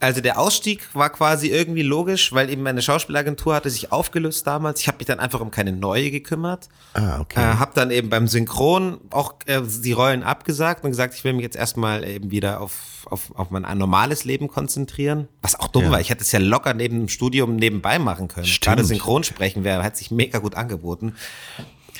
[0.00, 4.80] Also der Ausstieg war quasi irgendwie logisch, weil eben meine Schauspielagentur hatte sich aufgelöst damals.
[4.80, 6.70] Ich habe mich dann einfach um keine neue gekümmert.
[6.94, 7.38] Ah, okay.
[7.38, 11.34] Äh, habe dann eben beim Synchron auch äh, die Rollen abgesagt und gesagt, ich will
[11.34, 15.28] mich jetzt erstmal eben wieder auf, auf, auf mein normales Leben konzentrieren.
[15.42, 15.90] Was auch dumm ja.
[15.90, 16.00] war.
[16.00, 18.46] Ich hätte es ja locker neben dem Studium nebenbei machen können.
[18.46, 18.64] Stimmt.
[18.64, 21.14] Gerade Synchronsprechen wäre, hat sich mega gut angeboten.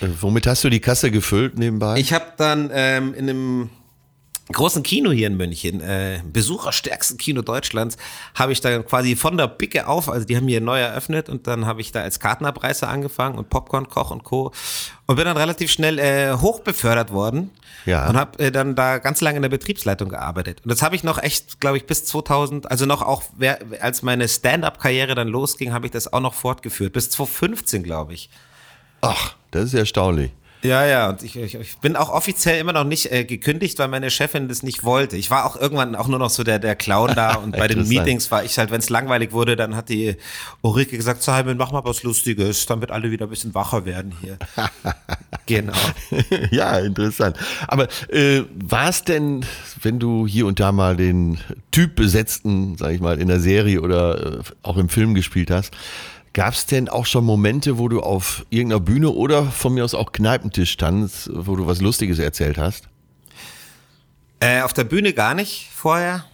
[0.00, 1.99] Äh, womit hast du die Kasse gefüllt nebenbei?
[1.99, 3.71] Ich habe dann ähm, in einem
[4.52, 7.97] großen Kino hier in München, äh, besucherstärksten Kino Deutschlands,
[8.35, 11.47] habe ich da quasi von der Bicke auf, also die haben hier neu eröffnet und
[11.47, 14.52] dann habe ich da als Kartenabreißer angefangen und Popcorn, Koch und Co.
[15.07, 17.50] und bin dann relativ schnell äh, hochbefördert worden
[17.86, 18.08] ja.
[18.08, 20.60] und habe äh, dann da ganz lange in der Betriebsleitung gearbeitet.
[20.65, 23.23] Und das habe ich noch echt, glaube ich, bis 2000, also noch auch,
[23.80, 28.30] als meine Stand-up-Karriere dann losging, habe ich das auch noch fortgeführt, bis 2015, glaube ich.
[29.00, 30.32] Ach, das ist erstaunlich.
[30.62, 33.88] Ja, ja, und ich, ich, ich bin auch offiziell immer noch nicht äh, gekündigt, weil
[33.88, 35.16] meine Chefin das nicht wollte.
[35.16, 37.88] Ich war auch irgendwann auch nur noch so der, der Clown da und bei den
[37.88, 40.16] Meetings war ich halt, wenn es langweilig wurde, dann hat die
[40.60, 43.84] Ulrike gesagt, so, Simon, mach mal was Lustiges, dann wird alle wieder ein bisschen wacher
[43.86, 44.38] werden hier.
[45.46, 45.73] genau.
[46.50, 47.36] ja, interessant.
[47.66, 49.46] Aber äh, war es denn,
[49.80, 51.38] wenn du hier und da mal den
[51.70, 55.75] Typ besetzten, sag ich mal, in der Serie oder äh, auch im Film gespielt hast,
[56.32, 59.95] Gab es denn auch schon Momente, wo du auf irgendeiner Bühne oder von mir aus
[59.95, 62.88] auch Kneipentisch standst, wo du was Lustiges erzählt hast?
[64.38, 66.25] Äh, auf der Bühne gar nicht vorher.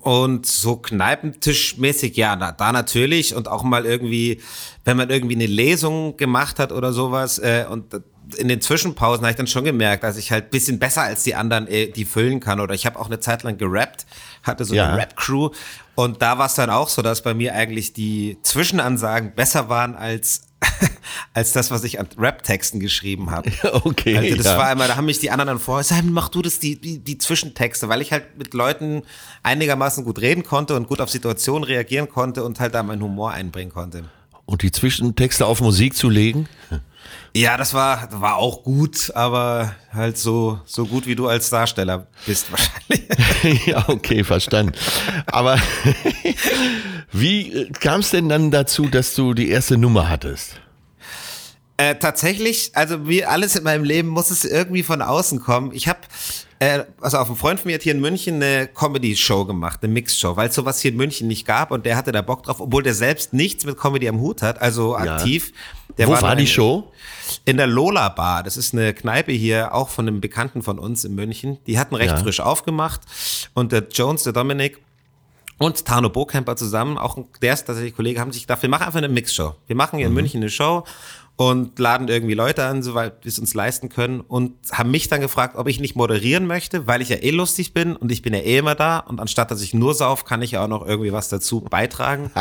[0.00, 3.34] Und so Kneipentischmäßig, ja, da, da natürlich.
[3.34, 4.40] Und auch mal irgendwie,
[4.84, 7.38] wenn man irgendwie eine Lesung gemacht hat oder sowas.
[7.38, 8.00] Äh, und
[8.36, 11.34] in den Zwischenpausen habe ich dann schon gemerkt, dass ich halt bisschen besser als die
[11.34, 12.60] anderen äh, die füllen kann.
[12.60, 14.06] Oder ich habe auch eine Zeit lang gerappt,
[14.42, 14.88] hatte so ja.
[14.88, 15.50] eine Rap-Crew
[16.04, 19.94] und da war es dann auch so, dass bei mir eigentlich die Zwischenansagen besser waren
[19.94, 20.42] als
[21.34, 23.50] als das, was ich an Rap-Texten geschrieben habe.
[23.82, 24.16] Okay.
[24.16, 24.58] Also das ja.
[24.58, 26.98] war einmal, da haben mich die anderen dann vor, Simon, mach du das, die, die,
[26.98, 29.02] die Zwischentexte, weil ich halt mit Leuten
[29.42, 33.32] einigermaßen gut reden konnte und gut auf Situationen reagieren konnte und halt da meinen Humor
[33.32, 34.04] einbringen konnte.
[34.44, 36.48] Und die Zwischentexte auf Musik zu legen?
[37.34, 42.08] Ja, das war, war auch gut, aber halt so, so gut wie du als Darsteller
[42.26, 43.66] bist wahrscheinlich.
[43.66, 44.72] ja, okay, verstanden.
[45.26, 45.56] Aber
[47.12, 50.60] wie kam es denn dann dazu, dass du die erste Nummer hattest?
[51.76, 55.72] Äh, tatsächlich, also wie alles in meinem Leben muss es irgendwie von außen kommen.
[55.72, 55.99] Ich habe
[56.60, 59.92] äh, also auf ein Freund von mir hat hier in München eine Comedy-Show gemacht, eine
[59.92, 62.60] Mix-Show, weil es sowas hier in München nicht gab und der hatte da Bock drauf,
[62.60, 65.52] obwohl der selbst nichts mit Comedy am Hut hat, also aktiv.
[65.96, 66.92] Der Wo war, war die Show?
[67.46, 68.42] In der Lola Bar.
[68.42, 71.58] Das ist eine Kneipe hier, auch von einem Bekannten von uns in München.
[71.66, 72.18] Die hatten recht ja.
[72.18, 73.00] frisch aufgemacht
[73.54, 74.78] und der Jones, der Dominik,
[75.60, 78.96] und Tano Bokamper zusammen, auch der ist tatsächlich Kollege, haben sich gedacht, wir machen einfach
[78.96, 79.56] eine Mixshow.
[79.66, 80.20] Wir machen hier in mhm.
[80.20, 80.84] München eine Show
[81.40, 85.22] und laden irgendwie Leute an, soweit wir es uns leisten können und haben mich dann
[85.22, 88.34] gefragt, ob ich nicht moderieren möchte, weil ich ja eh lustig bin und ich bin
[88.34, 90.86] ja eh immer da und anstatt dass ich nur sauf, kann ich ja auch noch
[90.86, 92.30] irgendwie was dazu beitragen.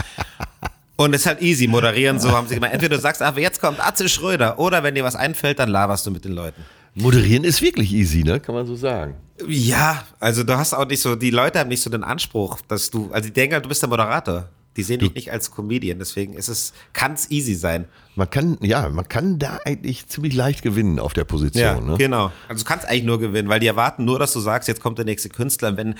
[0.97, 2.73] Und es ist halt easy, moderieren, so haben sie gemeint.
[2.73, 6.05] Entweder du sagst einfach, jetzt kommt Atze Schröder oder wenn dir was einfällt, dann laberst
[6.05, 6.61] du mit den Leuten.
[6.93, 8.41] Moderieren ist wirklich easy, ne?
[8.41, 9.15] Kann man so sagen.
[9.47, 12.91] Ja, also du hast auch nicht so, die Leute haben nicht so den Anspruch, dass
[12.91, 14.49] du, also die denken, halt, du bist der Moderator.
[14.79, 17.85] Die sehen dich nicht als Comedian, deswegen ist es, kann es easy sein.
[18.15, 21.61] Man kann, ja, man kann da eigentlich ziemlich leicht gewinnen auf der Position.
[21.61, 21.97] Ja, ne?
[21.97, 22.31] genau.
[22.47, 24.97] Also du kannst eigentlich nur gewinnen, weil die erwarten nur, dass du sagst, jetzt kommt
[24.97, 25.67] der nächste Künstler.
[25.69, 25.95] Und wenn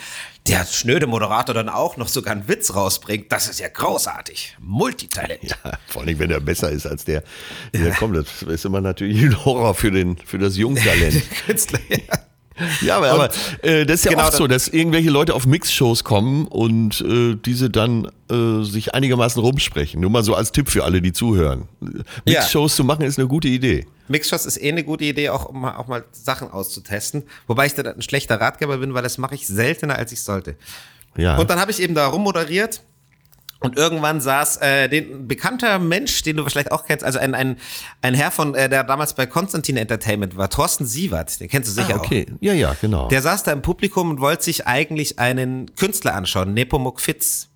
[0.48, 4.56] der schnöde Moderator dann auch noch sogar einen Witz rausbringt, das ist ja großartig.
[4.62, 5.44] Multitalent.
[5.44, 7.22] Ja, vor allem, wenn er besser ist als der,
[7.74, 8.16] der kommt.
[8.16, 11.22] Das ist immer natürlich ein Horror für, den, für das Jungtalent.
[11.46, 12.29] Künstler, ja.
[12.82, 13.30] Ja, aber, aber
[13.62, 17.36] äh, das ist ja genau oft so, dass irgendwelche Leute auf Mix-Shows kommen und äh,
[17.36, 20.02] diese dann äh, sich einigermaßen rumsprechen.
[20.02, 21.68] Nur mal so als Tipp für alle, die zuhören.
[22.26, 22.76] Mix-Shows ja.
[22.78, 23.86] zu machen ist eine gute Idee.
[24.08, 27.24] Mix-Shows ist eh eine gute Idee, auch um auch mal Sachen auszutesten.
[27.48, 30.56] Wobei ich da ein schlechter Ratgeber bin, weil das mache ich seltener, als ich sollte.
[31.18, 31.38] Ja.
[31.38, 32.82] Und dann habe ich eben da rummoderiert
[33.62, 37.58] und irgendwann saß äh, den bekannter Mensch, den du vielleicht auch kennst, also ein, ein,
[38.02, 41.82] ein Herr von, äh, der damals bei Konstantin Entertainment war, Thorsten Sievert, den kennst du
[41.82, 42.28] sicher ah, okay.
[42.30, 42.38] auch.
[42.40, 43.10] Ja, ja, genau.
[43.10, 47.50] Der saß da im Publikum und wollte sich eigentlich einen Künstler anschauen, Nepomuk Fitz,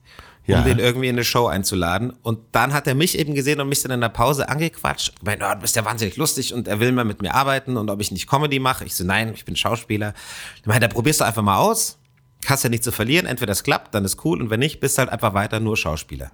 [0.46, 0.62] um ja.
[0.62, 2.12] den irgendwie in eine Show einzuladen.
[2.22, 5.14] Und dann hat er mich eben gesehen und mich dann in der Pause angequatscht.
[5.16, 7.78] Ich meine, oh, du bist ja wahnsinnig lustig und er will mal mit mir arbeiten
[7.78, 8.84] und ob ich nicht Comedy mache.
[8.84, 10.14] Ich so, nein, ich bin Schauspieler.
[10.60, 11.98] Ich meine, da probierst du einfach mal aus
[12.50, 13.26] hast ja nichts zu verlieren.
[13.26, 16.32] Entweder es klappt, dann ist cool und wenn nicht, bist halt einfach weiter nur Schauspieler.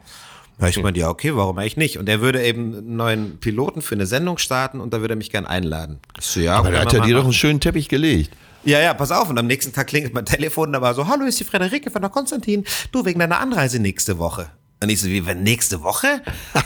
[0.59, 1.97] Da ich meinte, ja, okay, warum eigentlich nicht?
[1.99, 5.17] Und er würde eben einen neuen Piloten für eine Sendung starten und da würde er
[5.17, 5.99] mich gern einladen.
[6.19, 8.31] So, ja, Aber da hat er dir doch einen schönen Teppich gelegt.
[8.65, 9.29] Ja, ja, pass auf.
[9.29, 12.01] Und am nächsten Tag klingelt mein Telefon, da war so, hallo, ist die Frederike von
[12.01, 12.65] der Konstantin.
[12.91, 14.49] Du, wegen deiner Anreise nächste Woche.
[14.81, 16.21] Und ich so, wie, nächste Woche?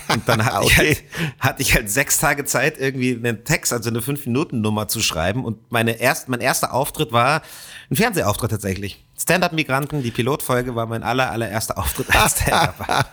[0.07, 0.67] Und dann hatte, okay.
[0.67, 1.03] ich halt,
[1.39, 5.43] hatte ich halt sechs Tage Zeit, irgendwie einen Text, also eine Fünf-Minuten-Nummer zu schreiben.
[5.43, 7.41] Und meine erst, mein erster Auftritt war
[7.89, 9.03] ein Fernsehauftritt tatsächlich.
[9.17, 13.09] Stand-Up-Migranten, die Pilotfolge war mein aller, allererster Auftritt als Stand-Up.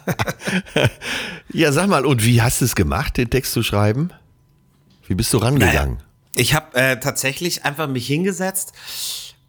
[1.50, 4.10] ja, sag mal, und wie hast du es gemacht, den Text zu schreiben?
[5.06, 5.94] Wie bist du rangegangen?
[5.94, 6.04] Naja,
[6.36, 8.74] ich habe äh, tatsächlich einfach mich hingesetzt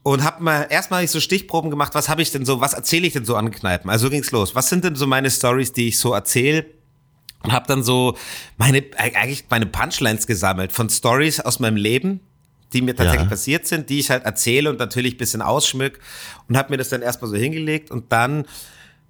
[0.04, 3.14] und habe mal erstmal so Stichproben gemacht, was habe ich denn so, was erzähle ich
[3.14, 3.90] denn so an Kneipen?
[3.90, 4.56] Also so ging's los.
[4.56, 6.66] Was sind denn so meine Stories, die ich so erzähle?
[7.44, 8.18] Und habe dann so
[8.58, 12.20] meine eigentlich meine Punchlines gesammelt von Stories aus meinem Leben,
[12.72, 13.30] die mir tatsächlich ja.
[13.30, 16.00] passiert sind, die ich halt erzähle und natürlich bisschen ausschmück
[16.48, 18.46] und habe mir das dann erstmal so hingelegt und dann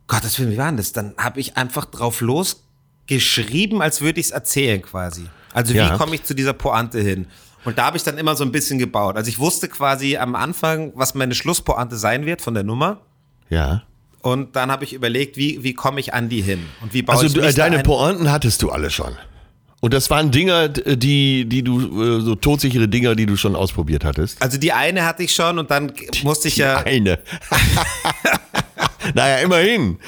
[0.07, 0.93] Gottes Willen, wie war denn das?
[0.93, 5.27] Dann habe ich einfach drauf losgeschrieben, als würde ich es erzählen quasi.
[5.53, 5.97] Also wie ja.
[5.97, 7.27] komme ich zu dieser Pointe hin?
[7.63, 9.15] Und da habe ich dann immer so ein bisschen gebaut.
[9.15, 13.01] Also ich wusste quasi am Anfang, was meine Schlusspointe sein wird von der Nummer.
[13.49, 13.83] Ja.
[14.21, 16.65] Und dann habe ich überlegt, wie, wie komme ich an die hin?
[16.81, 17.83] Und wie baue also ich du, deine ein?
[17.83, 19.15] Pointen hattest du alle schon.
[19.81, 24.05] Und das waren Dinger, die, die du, äh, so todsichere Dinger, die du schon ausprobiert
[24.05, 24.39] hattest?
[24.41, 25.91] Also die eine hatte ich schon und dann
[26.23, 26.83] musste ich ja.
[26.83, 27.19] Die eine.
[29.13, 29.99] naja, immerhin.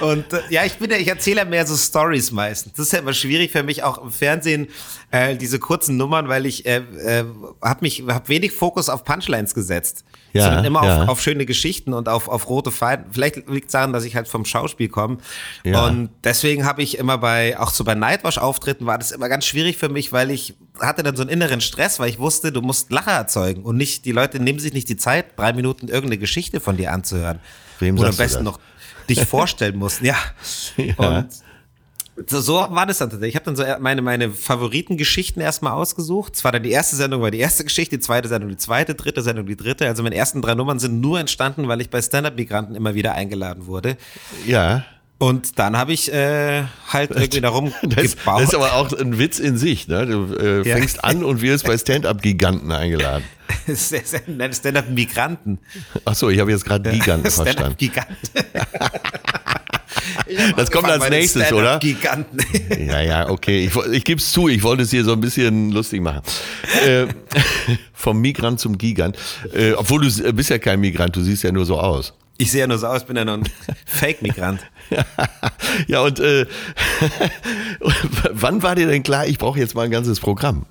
[0.00, 2.74] Und äh, ja, ich bin ja, ich erzähle ja mehr so Stories meistens.
[2.74, 4.68] Das ist ja immer schwierig für mich auch im Fernsehen,
[5.10, 7.24] äh, diese kurzen Nummern, weil ich äh, äh,
[7.62, 10.04] habe mich hab wenig Fokus auf Punchlines gesetzt.
[10.34, 11.02] Ja, sondern immer ja.
[11.02, 13.06] auf, auf schöne Geschichten und auf, auf rote Fahnen.
[13.10, 15.18] Vielleicht liegt es daran, dass ich halt vom Schauspiel komme.
[15.64, 15.86] Ja.
[15.86, 19.78] Und deswegen habe ich immer bei, auch so bei Nightwash-Auftritten war das immer ganz schwierig
[19.78, 22.90] für mich, weil ich hatte dann so einen inneren Stress, weil ich wusste, du musst
[22.90, 26.60] Lacher erzeugen und nicht, die Leute nehmen sich nicht die Zeit, drei Minuten irgendeine Geschichte
[26.60, 27.40] von dir anzuhören.
[27.78, 28.58] Wem Oder am besten noch
[29.08, 30.06] dich vorstellen mussten.
[30.06, 30.16] Ja.
[30.76, 31.18] ja.
[32.18, 33.34] Und so, so war das dann tatsächlich.
[33.34, 36.34] Ich habe dann so meine, meine Favoritengeschichten erstmal ausgesucht.
[36.34, 38.94] Es war dann die erste Sendung, war die erste Geschichte, die zweite Sendung, die zweite,
[38.94, 39.86] dritte Sendung, die dritte.
[39.86, 43.66] Also meine ersten drei Nummern sind nur entstanden, weil ich bei Stand-Up-Migranten immer wieder eingeladen
[43.66, 43.96] wurde.
[44.46, 44.84] Ja.
[45.18, 48.40] Und dann habe ich äh, halt irgendwie darum das, gebaut.
[48.42, 49.88] Das ist aber auch ein Witz in sich.
[49.88, 50.06] Ne?
[50.06, 51.04] Du äh, fängst ja.
[51.04, 53.24] an und wirst bei Stand-Up-Giganten eingeladen.
[53.74, 55.58] Stand-Up-Migranten.
[56.04, 57.76] Achso, ich habe jetzt gerade Giganten verstanden.
[57.76, 58.16] Stand-Up-Giganten.
[60.56, 61.80] das kommt als nächstes, oder?
[61.80, 62.38] Giganten.
[62.78, 63.66] ja, ja, okay.
[63.66, 66.22] Ich, ich gebe es zu, ich wollte es hier so ein bisschen lustig machen.
[66.86, 67.06] Äh,
[67.92, 69.16] vom Migrant zum Gigant.
[69.52, 72.14] Äh, obwohl du bist ja kein Migrant, du siehst ja nur so aus.
[72.40, 73.48] Ich sehe ja nur so aus, bin ja nur ein
[73.86, 74.60] Fake-Migrant.
[75.88, 76.46] ja, und äh,
[78.30, 80.64] wann war dir denn klar, ich brauche jetzt mal ein ganzes Programm?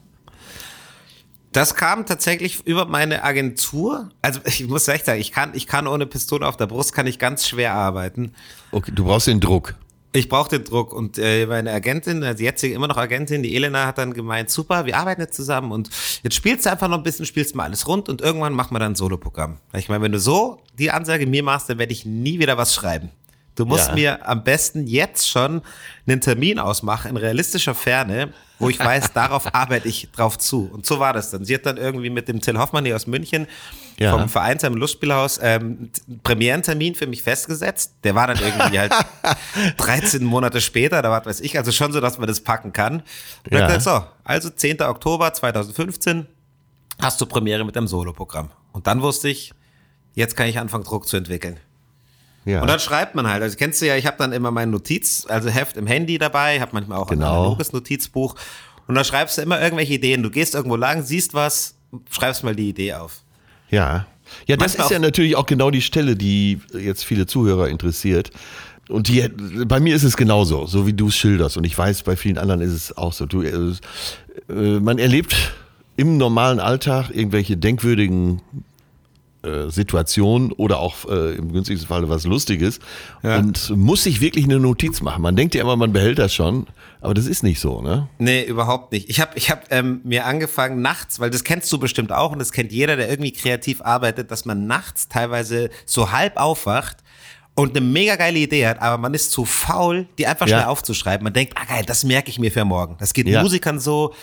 [1.51, 4.09] Das kam tatsächlich über meine Agentur.
[4.21, 7.05] Also ich muss echt sagen, ich kann, ich kann ohne Pistole auf der Brust kann
[7.05, 8.33] ich ganz schwer arbeiten.
[8.71, 9.75] Okay, du brauchst den Druck.
[10.17, 13.85] Ich brauche den Druck und äh, meine Agentin, also jetzige immer noch Agentin, die Elena
[13.85, 15.91] hat dann gemeint, super, wir arbeiten jetzt zusammen und
[16.23, 18.79] jetzt spielst du einfach noch ein bisschen, spielst mal alles rund und irgendwann machen wir
[18.79, 19.57] dann ein Soloprogramm.
[19.73, 22.73] Ich meine, wenn du so die Ansage mir machst, dann werde ich nie wieder was
[22.73, 23.11] schreiben.
[23.57, 23.95] Du musst ja.
[23.95, 25.63] mir am besten jetzt schon
[26.05, 30.69] einen Termin ausmachen in realistischer Ferne, wo ich weiß, darauf arbeite ich drauf zu.
[30.71, 31.43] Und so war das dann.
[31.43, 33.47] Sie hat dann irgendwie mit dem Till Hoffmann hier aus München
[33.97, 34.11] ja.
[34.11, 35.89] vom Vereinsheim Lustspielhaus ähm,
[36.21, 37.95] Premierentermin für mich festgesetzt.
[38.03, 38.93] Der war dann irgendwie halt
[39.77, 43.01] 13 Monate später, da war weiß ich, also schon so, dass man das packen kann.
[43.49, 43.67] Und ja.
[43.67, 44.83] dann so, also 10.
[44.83, 46.27] Oktober 2015
[47.01, 48.51] hast du Premiere mit dem Soloprogramm.
[48.71, 49.51] Und dann wusste ich,
[50.13, 51.59] jetzt kann ich anfangen, Druck zu entwickeln.
[52.47, 52.61] Ja.
[52.61, 53.43] Und dann schreibt man halt.
[53.43, 56.61] Also kennst du ja, ich habe dann immer mein Notiz, also Heft im Handy dabei,
[56.61, 57.25] habe manchmal auch genau.
[57.25, 58.35] ein analoges Notizbuch.
[58.87, 60.23] Und dann schreibst du immer irgendwelche Ideen.
[60.23, 61.75] Du gehst irgendwo lang, siehst was,
[62.09, 63.21] schreibst mal die Idee auf.
[63.69, 64.07] Ja.
[64.45, 68.31] Ja, das manchmal ist ja natürlich auch genau die Stelle, die jetzt viele Zuhörer interessiert.
[68.87, 69.27] Und die,
[69.65, 71.57] bei mir ist es genauso, so wie du es schilderst.
[71.57, 73.25] Und ich weiß, bei vielen anderen ist es auch so.
[73.25, 73.73] Du, äh,
[74.49, 75.35] äh man erlebt
[75.97, 78.41] im normalen Alltag irgendwelche denkwürdigen
[79.43, 82.79] äh, Situationen oder auch äh, im günstigsten Falle was Lustiges
[83.23, 83.37] ja.
[83.37, 85.21] und muss sich wirklich eine Notiz machen.
[85.21, 86.67] Man denkt ja immer, man behält das schon,
[87.01, 88.09] aber das ist nicht so, ne?
[88.17, 89.09] Nee, überhaupt nicht.
[89.09, 92.39] Ich habe ich hab, ähm, mir angefangen nachts, weil das kennst du bestimmt auch und
[92.39, 96.97] das kennt jeder, der irgendwie kreativ arbeitet, dass man nachts teilweise so halb aufwacht
[97.57, 100.67] und eine mega geile Idee hat, aber man ist zu faul, die einfach schnell ja.
[100.67, 101.23] aufzuschreiben.
[101.23, 102.97] Man denkt, ah geil, das merke ich mir für morgen.
[102.99, 103.41] Das geht ja.
[103.41, 104.13] Musikern so.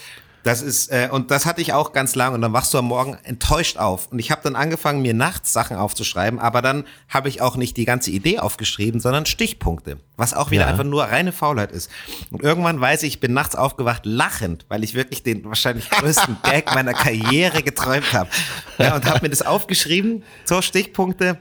[0.44, 2.84] Das ist äh, und das hatte ich auch ganz lang und dann wachst du am
[2.84, 7.30] Morgen enttäuscht auf und ich habe dann angefangen mir nachts Sachen aufzuschreiben, aber dann habe
[7.30, 10.68] ich auch nicht die ganze Idee aufgeschrieben, sondern Stichpunkte, was auch wieder ja.
[10.68, 11.90] einfach nur reine Faulheit ist.
[12.30, 16.36] Und irgendwann weiß ich, ich bin nachts aufgewacht lachend, weil ich wirklich den wahrscheinlich größten
[16.42, 18.28] Gag meiner Karriere geträumt habe.
[18.76, 21.38] Ja, und habe mir das aufgeschrieben, so Stichpunkte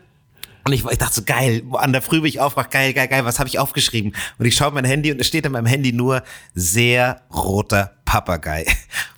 [0.66, 3.26] und ich, ich dachte so, geil, an der Früh bin ich aufgewacht, geil, geil, geil,
[3.26, 4.16] was habe ich aufgeschrieben?
[4.38, 6.24] Und ich schaue mein Handy und es steht in meinem Handy nur
[6.56, 8.68] sehr roter Papagei.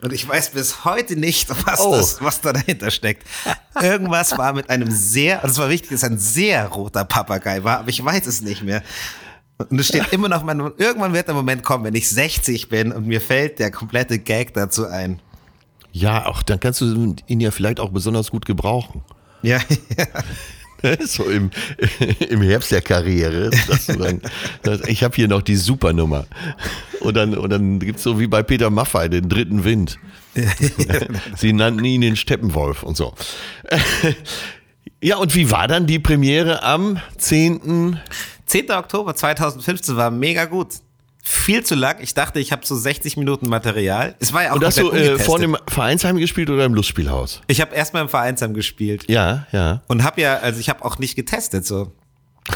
[0.02, 1.92] Und ich weiß bis heute nicht, was, oh.
[1.92, 3.28] das, was da dahinter steckt.
[3.82, 7.66] Irgendwas war mit einem sehr, und es war wichtig, dass es ein sehr roter Papagei
[7.66, 8.82] war, aber ich weiß es nicht mehr.
[9.58, 12.94] Und es steht immer noch, mein, irgendwann wird der Moment kommen, wenn ich 60 bin
[12.94, 15.22] und mir fällt der komplette Gag dazu ein.
[15.92, 19.04] Ja, auch dann kannst du ihn ja vielleicht auch besonders gut gebrauchen.
[19.42, 19.60] Ja,
[19.98, 20.06] ja.
[21.06, 21.52] so im,
[22.30, 23.52] im Herbst der Karriere.
[24.64, 26.26] Dann, ich habe hier noch die Supernummer.
[27.00, 29.98] Und dann, und dann gibt es so wie bei Peter Maffay den dritten Wind.
[31.38, 33.14] Sie nannten ihn den Steppenwolf und so.
[35.02, 38.00] Ja, und wie war dann die Premiere am 10.
[38.46, 38.72] 10.
[38.72, 40.76] Oktober 2015 war mega gut
[41.28, 41.98] viel zu lang.
[42.02, 44.16] Ich dachte, ich habe so 60 Minuten Material.
[44.20, 47.42] Es war ja auch Und hast du äh, vor dem Vereinsheim gespielt oder im Lustspielhaus?
[47.48, 49.06] Ich habe erstmal im Vereinsheim gespielt.
[49.10, 49.82] Ja, ja.
[49.88, 51.94] Und habe ja, also ich habe auch nicht getestet so.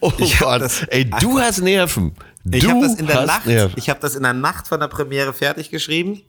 [0.00, 2.14] oh ich Gott, das, ey, du hast Nerven.
[2.44, 3.74] Du ich habe das in der Nacht, Nerven.
[3.76, 6.20] ich habe das in der Nacht von der Premiere fertig geschrieben.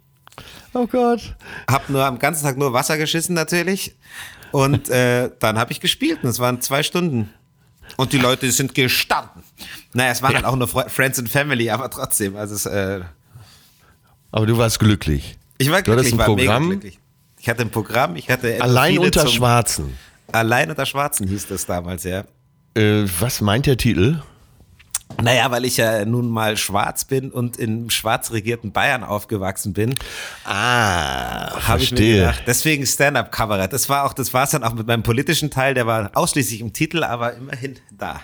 [0.74, 1.36] Oh Gott.
[1.70, 3.98] Hab nur am ganzen Tag nur Wasser geschissen natürlich.
[4.52, 7.30] Und äh, dann habe ich gespielt und es waren zwei Stunden.
[7.98, 9.44] Und die Leute sind gestanden.
[9.94, 10.42] Naja, es waren ja.
[10.42, 12.36] dann auch nur Friends and Family, aber trotzdem.
[12.36, 13.02] Also es, äh
[14.32, 15.38] aber du warst glücklich.
[15.58, 16.64] Ich war glücklich, ich war Programm?
[16.64, 17.00] mega glücklich.
[17.38, 18.62] Ich hatte ein Programm, ich hatte.
[18.62, 19.98] Allein unter Schwarzen.
[20.32, 22.24] Allein unter Schwarzen hieß das damals, ja.
[22.74, 24.22] Äh, was meint der Titel?
[25.22, 29.96] Naja, weil ich ja nun mal schwarz bin und in schwarz regierten Bayern aufgewachsen bin.
[30.46, 32.20] Ah, verstehe.
[32.20, 33.74] Gedacht, deswegen Stand-up-Kabarett.
[33.74, 36.62] Das war auch, das war es dann auch mit meinem politischen Teil, der war ausschließlich
[36.62, 38.22] im Titel, aber immerhin da.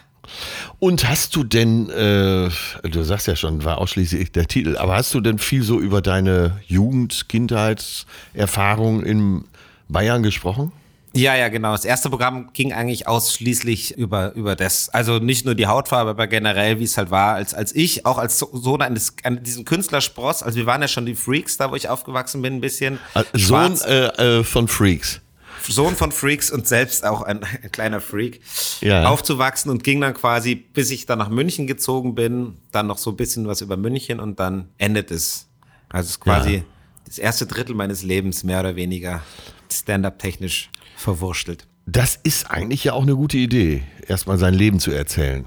[0.80, 2.50] Und hast du denn, äh,
[2.84, 6.02] du sagst ja schon, war ausschließlich der Titel, aber hast du denn viel so über
[6.02, 9.46] deine Jugend, Kindheitserfahrung in
[9.88, 10.72] Bayern gesprochen?
[11.18, 11.72] Ja, ja, genau.
[11.72, 14.90] Das erste Programm ging eigentlich ausschließlich über, über das.
[14.90, 18.18] Also nicht nur die Hautfarbe, aber generell, wie es halt war, als, als ich, auch
[18.18, 21.76] als Sohn eines, an diesem Künstlerspross, also wir waren ja schon die Freaks, da wo
[21.76, 23.00] ich aufgewachsen bin, ein bisschen.
[23.16, 25.22] Äh, Sohn äh, äh, von Freaks.
[25.68, 28.42] Sohn von Freaks und selbst auch ein, ein kleiner Freak,
[28.82, 29.10] ja.
[29.10, 33.10] aufzuwachsen und ging dann quasi, bis ich dann nach München gezogen bin, dann noch so
[33.10, 35.48] ein bisschen was über München und dann endet es.
[35.90, 36.64] Also es ist quasi ja.
[37.06, 39.24] das erste Drittel meines Lebens, mehr oder weniger,
[39.72, 41.68] stand-up technisch verwurschtelt.
[41.86, 45.46] Das ist eigentlich ja auch eine gute Idee, erstmal sein Leben zu erzählen.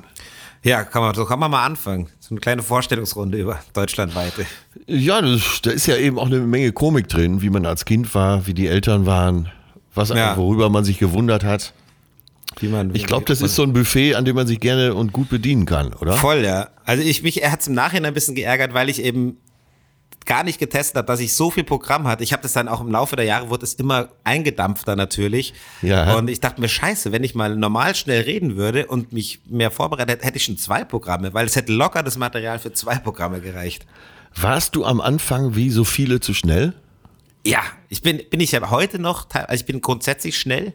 [0.62, 2.08] Ja, kann man, so kann man mal anfangen.
[2.18, 4.46] So eine kleine Vorstellungsrunde über deutschlandweite.
[4.86, 8.14] Ja, das, da ist ja eben auch eine Menge Komik drin, wie man als Kind
[8.14, 9.50] war, wie die Eltern waren,
[9.94, 10.36] was, ja.
[10.36, 11.72] worüber man sich gewundert hat.
[12.62, 15.30] Man, ich glaube, das ist so ein Buffet, an dem man sich gerne und gut
[15.30, 16.14] bedienen kann, oder?
[16.14, 16.68] Voll, ja.
[16.84, 19.38] Also ich mich, er hat es im Nachhinein ein bisschen geärgert, weil ich eben
[20.26, 22.22] gar nicht getestet habe, dass ich so viel Programm hatte.
[22.22, 25.54] Ich habe das dann auch im Laufe der Jahre wurde es immer eingedampfter natürlich.
[25.82, 26.14] Ja.
[26.14, 29.70] Und ich dachte mir, scheiße, wenn ich mal normal schnell reden würde und mich mehr
[29.70, 32.96] vorbereitet hätte, hätte ich schon zwei Programme, weil es hätte locker das Material für zwei
[32.96, 33.86] Programme gereicht.
[34.36, 36.74] Warst du am Anfang wie so viele zu schnell?
[37.44, 40.74] Ja, ich bin, bin ich ja heute noch, also ich bin grundsätzlich schnell.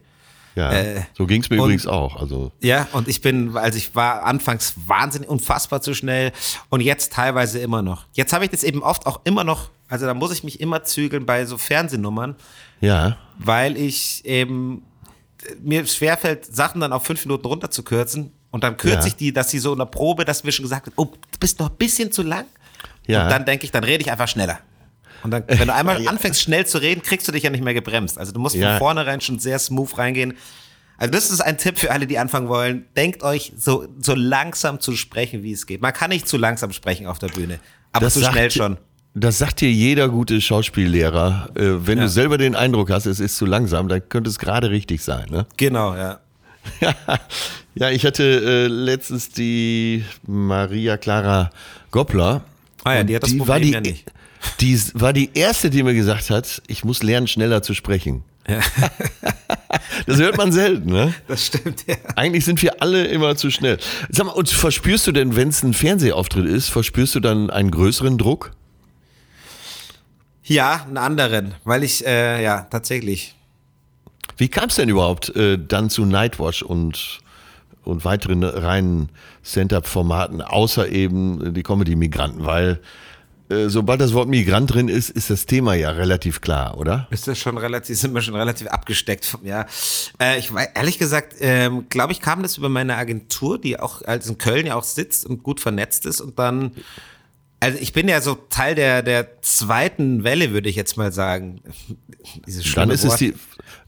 [0.55, 2.15] Ja, äh, so ging es mir und, übrigens auch.
[2.15, 2.51] Also.
[2.61, 6.31] Ja, und ich bin, also ich war anfangs wahnsinnig unfassbar zu schnell
[6.69, 8.05] und jetzt teilweise immer noch.
[8.13, 10.83] Jetzt habe ich das eben oft auch immer noch, also da muss ich mich immer
[10.83, 12.35] zügeln bei so Fernsehnummern.
[12.79, 13.17] Ja.
[13.37, 14.83] Weil ich eben,
[15.61, 19.07] mir schwerfällt, Sachen dann auf fünf Minuten runterzukürzen und dann kürze ja.
[19.07, 21.39] ich die, dass sie so in der Probe, dass wir schon gesagt haben, oh, du
[21.39, 22.45] bist noch ein bisschen zu lang.
[23.07, 23.23] Ja.
[23.23, 24.59] Und dann denke ich, dann rede ich einfach schneller.
[25.25, 26.09] Und dann, wenn du einmal ja.
[26.09, 28.17] anfängst, schnell zu reden, kriegst du dich ja nicht mehr gebremst.
[28.17, 28.71] Also du musst ja.
[28.71, 30.35] von vornherein schon sehr smooth reingehen.
[30.97, 32.85] Also das ist ein Tipp für alle, die anfangen wollen.
[32.95, 35.81] Denkt euch, so, so langsam zu sprechen, wie es geht.
[35.81, 37.59] Man kann nicht zu langsam sprechen auf der Bühne,
[37.91, 38.77] aber Das zu schnell schon.
[39.13, 41.49] Das sagt dir jeder gute Schauspiellehrer.
[41.55, 42.03] Äh, wenn Ja.
[42.05, 45.25] du selber den Eindruck hast, es ist zu langsam, dann könnte es gerade richtig sein.
[45.29, 45.45] Ne?
[45.57, 46.19] Genau, ja.
[47.75, 51.49] ja, ich hatte äh, letztens die Maria Clara
[51.91, 52.43] Goppler.
[52.83, 54.11] Ah ja, die hat das war Problem die, ja nicht.
[54.59, 58.23] Die war die erste, die mir gesagt hat, ich muss lernen, schneller zu sprechen.
[60.05, 61.13] das hört man selten, ne?
[61.27, 61.95] Das stimmt, ja.
[62.15, 63.79] Eigentlich sind wir alle immer zu schnell.
[64.09, 67.71] Sag mal, und verspürst du denn, wenn es ein Fernsehauftritt ist, verspürst du dann einen
[67.71, 68.51] größeren Druck?
[70.43, 73.33] Ja, einen anderen, weil ich, äh, ja, tatsächlich.
[74.37, 77.19] Wie kam es denn überhaupt äh, dann zu Nightwatch und,
[77.83, 79.09] und weiteren reinen
[79.43, 82.45] Stand-Up-Formaten, außer eben die Comedy-Migranten?
[82.45, 82.79] Weil
[83.49, 87.07] sobald das Wort Migrant drin ist, ist das Thema ja relativ klar, oder?
[87.11, 89.67] Ist das schon relativ, sind wir schon relativ abgesteckt, ja.
[90.19, 94.01] Äh, ich weiß, ehrlich gesagt, ähm, glaube ich, kam das über meine Agentur, die auch
[94.01, 96.71] als in Köln ja auch sitzt und gut vernetzt ist und dann,
[97.59, 101.61] also ich bin ja so Teil der, der zweiten Welle, würde ich jetzt mal sagen.
[102.73, 103.35] Dann ist, es die,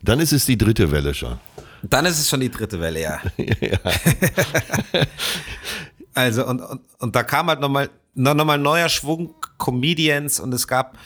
[0.04, 1.39] dann ist es die dritte Welle schon.
[1.82, 3.22] Dann ist es schon die dritte Welle, ja.
[6.13, 10.53] also, und, und, und da kam halt nochmal noch, noch mal neuer Schwung Comedians und
[10.53, 10.97] es gab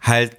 [0.00, 0.36] halt,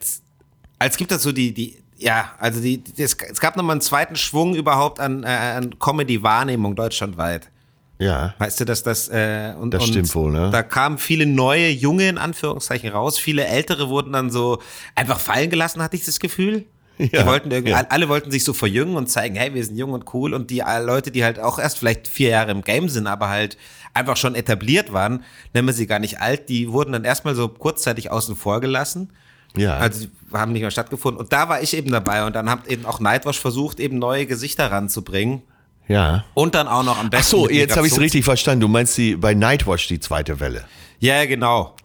[0.77, 3.81] als gibt es so die, die, ja, also die, die es, es gab nochmal einen
[3.81, 7.49] zweiten Schwung überhaupt an, äh, an Comedy-Wahrnehmung deutschlandweit.
[7.97, 8.33] Ja.
[8.37, 10.49] Weißt du, dass das äh, und, Das und stimmt wohl, ne?
[10.51, 14.59] Da kamen viele neue, junge in Anführungszeichen raus, viele ältere wurden dann so
[14.95, 16.65] einfach fallen gelassen, hatte ich das Gefühl.
[17.11, 17.85] die Ja, wollten irgendwie, ja.
[17.89, 20.59] alle wollten sich so verjüngen und zeigen, hey, wir sind jung und cool und die
[20.59, 23.57] äh, Leute, die halt auch erst vielleicht vier Jahre im Game sind, aber halt
[23.93, 27.47] einfach schon etabliert waren, nennen wir sie gar nicht alt, die wurden dann erstmal so
[27.47, 29.09] kurzzeitig außen vor gelassen.
[29.57, 29.77] Ja.
[29.77, 31.19] Also die haben nicht mehr stattgefunden.
[31.19, 34.27] Und da war ich eben dabei und dann hat eben auch Nightwash versucht, eben neue
[34.27, 35.41] Gesichter ranzubringen.
[35.87, 36.23] Ja.
[36.35, 37.31] Und dann auch noch am Ach besten.
[37.31, 38.61] so, mit jetzt habe ich es richtig verstanden.
[38.61, 40.65] Du meinst die bei Nightwatch die zweite Welle.
[40.99, 41.75] Ja, ja, genau.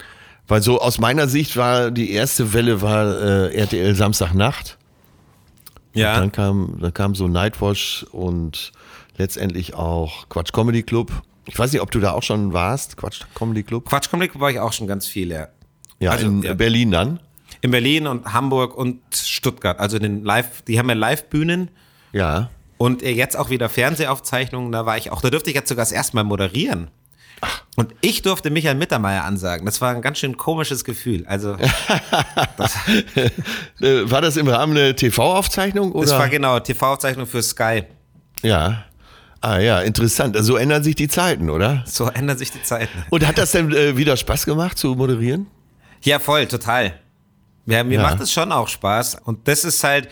[0.47, 3.19] Weil so aus meiner Sicht war die erste Welle war
[3.51, 4.77] äh, RTL Samstagnacht.
[5.95, 6.19] Ja.
[6.19, 8.73] Dann kam, dann kam so Nightwatch und
[9.17, 11.13] letztendlich auch Quatsch Comedy Club.
[11.47, 13.89] Ich weiß nicht, ob du da auch schon warst, Quatsch Comedy Club.
[13.89, 15.49] Quatsch Comedy war ich auch schon ganz viel, ja.
[16.01, 16.55] Ja, Also, in ja.
[16.55, 17.21] Berlin dann.
[17.61, 19.79] In Berlin und Hamburg und Stuttgart.
[19.79, 21.71] Also in den Live, die haben ja Live-Bühnen
[22.13, 22.51] Ja.
[22.77, 24.73] und jetzt auch wieder Fernsehaufzeichnungen.
[24.73, 26.89] Da war ich auch, da durfte ich jetzt sogar das erste Mal moderieren.
[27.77, 29.67] Und ich durfte Michael Mittermeier ansagen.
[29.67, 31.25] Das war ein ganz schön komisches Gefühl.
[31.27, 31.57] Also,
[33.81, 36.07] Äh, war das im Rahmen einer TV-Aufzeichnung oder?
[36.09, 37.85] das war genau TV-Aufzeichnung für Sky.
[38.43, 38.85] ja.
[39.41, 40.35] Ah ja, interessant.
[40.39, 41.83] Also so ändern sich die Zeiten, oder?
[41.87, 43.05] So ändern sich die Zeiten.
[43.11, 45.49] Und hat das denn äh, wieder Spaß gemacht zu moderieren?
[46.01, 46.95] Ja, voll, total.
[47.67, 48.03] Ja, mir Ja.
[48.05, 49.19] macht es schon auch Spaß.
[49.23, 50.09] Und das ist halt,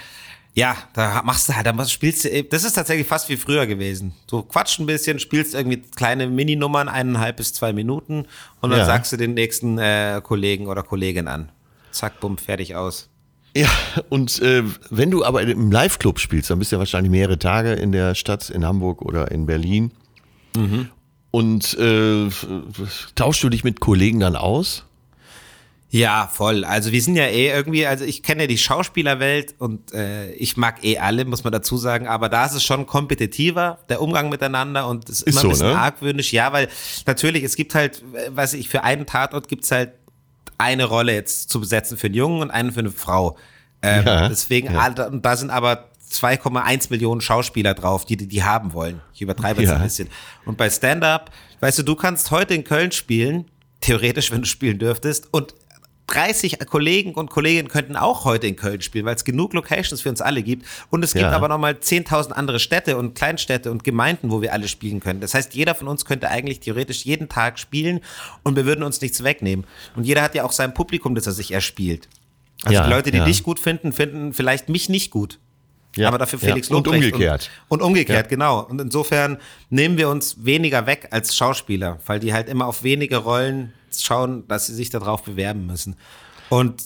[0.54, 3.66] ja, da machst du halt, da spielst du, eben- das ist tatsächlich fast wie früher
[3.66, 4.12] gewesen.
[4.28, 8.26] Du quatschst ein bisschen, spielst irgendwie kleine Mininummern, eineinhalb bis zwei Minuten
[8.60, 8.84] und dann Ja.
[8.86, 11.50] sagst du den nächsten äh, Kollegen oder Kollegin an.
[11.90, 13.08] Zack, bumm, fertig aus.
[13.56, 13.68] Ja,
[14.08, 17.72] und äh, wenn du aber im Live-Club spielst, dann bist du ja wahrscheinlich mehrere Tage
[17.72, 19.90] in der Stadt, in Hamburg oder in Berlin.
[21.30, 22.28] Und äh,
[23.14, 24.84] tauschst du dich mit Kollegen dann aus?
[25.94, 26.64] Ja, voll.
[26.64, 30.56] Also wir sind ja eh irgendwie, also ich kenne ja die Schauspielerwelt und äh, ich
[30.56, 34.30] mag eh alle, muss man dazu sagen, aber da ist es schon kompetitiver, der Umgang
[34.30, 35.78] miteinander und es ist, Ist immer so, ein bisschen ne?
[35.78, 36.32] argwöhnisch.
[36.32, 36.68] Ja, weil
[37.04, 39.92] natürlich, es gibt halt, äh, weiß ich, für einen Tatort gibt's halt
[40.56, 43.36] eine Rolle jetzt zu besetzen für einen Jungen und eine für eine Frau.
[43.82, 44.86] Ähm, Ja, deswegen, ja.
[45.08, 49.02] und da sind aber 2,1 Millionen Schauspieler drauf, die die, die haben wollen.
[49.12, 49.76] Ich übertreibe jetzt Ja.
[49.76, 50.08] ein bisschen.
[50.46, 53.44] Und bei Stand-Up, weißt du, du kannst heute in Köln spielen,
[53.82, 55.54] theoretisch, wenn du spielen dürftest, und
[56.08, 60.08] 30 Kollegen und Kolleginnen könnten auch heute in Köln spielen, weil es genug Locations für
[60.10, 60.66] uns alle gibt.
[60.90, 61.30] Und es gibt Ja.
[61.32, 65.20] aber nochmal 10.000 andere Städte und Kleinstädte und Gemeinden, wo wir alle spielen können.
[65.20, 68.00] Das heißt, jeder von uns könnte eigentlich theoretisch jeden Tag spielen
[68.42, 69.64] und wir würden uns nichts wegnehmen.
[69.96, 72.08] Und jeder hat ja auch sein Publikum, das er sich erspielt.
[72.64, 73.24] Also Ja, die Leute, die ja.
[73.24, 75.38] dich gut finden, finden vielleicht mich nicht gut.
[75.96, 76.46] Ja, aber dafür ja.
[76.48, 77.12] Felix Und Lobrecht.
[77.12, 77.50] umgekehrt.
[77.68, 78.28] Und, und umgekehrt, Ja.
[78.28, 78.60] genau.
[78.60, 79.38] Und insofern
[79.70, 84.46] nehmen wir uns weniger weg als Schauspieler, weil die halt immer auf wenige Rollen schauen,
[84.48, 85.96] dass sie sich darauf bewerben müssen.
[86.48, 86.84] Und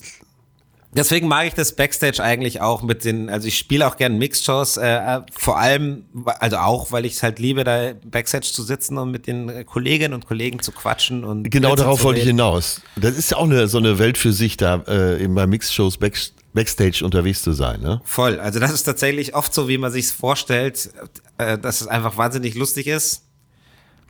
[0.97, 4.77] deswegen mag ich das Backstage eigentlich auch mit den, also ich spiele auch gerne Mixed-Shows,
[4.79, 6.05] äh, vor allem,
[6.41, 10.15] also auch, weil ich es halt liebe, da Backstage zu sitzen und mit den Kolleginnen
[10.15, 12.81] und Kollegen zu quatschen und Genau Blödsinn darauf wollte ich hinaus.
[12.97, 15.99] Das ist ja auch eine, so eine Welt für sich, da äh, eben bei Mixed-Shows
[15.99, 16.17] back,
[16.55, 17.81] Backstage unterwegs zu sein.
[17.81, 18.01] Ne?
[18.05, 18.41] Voll.
[18.41, 20.91] Also das ist tatsächlich oft so, wie man sich vorstellt,
[21.39, 23.26] äh, dass es einfach wahnsinnig lustig ist.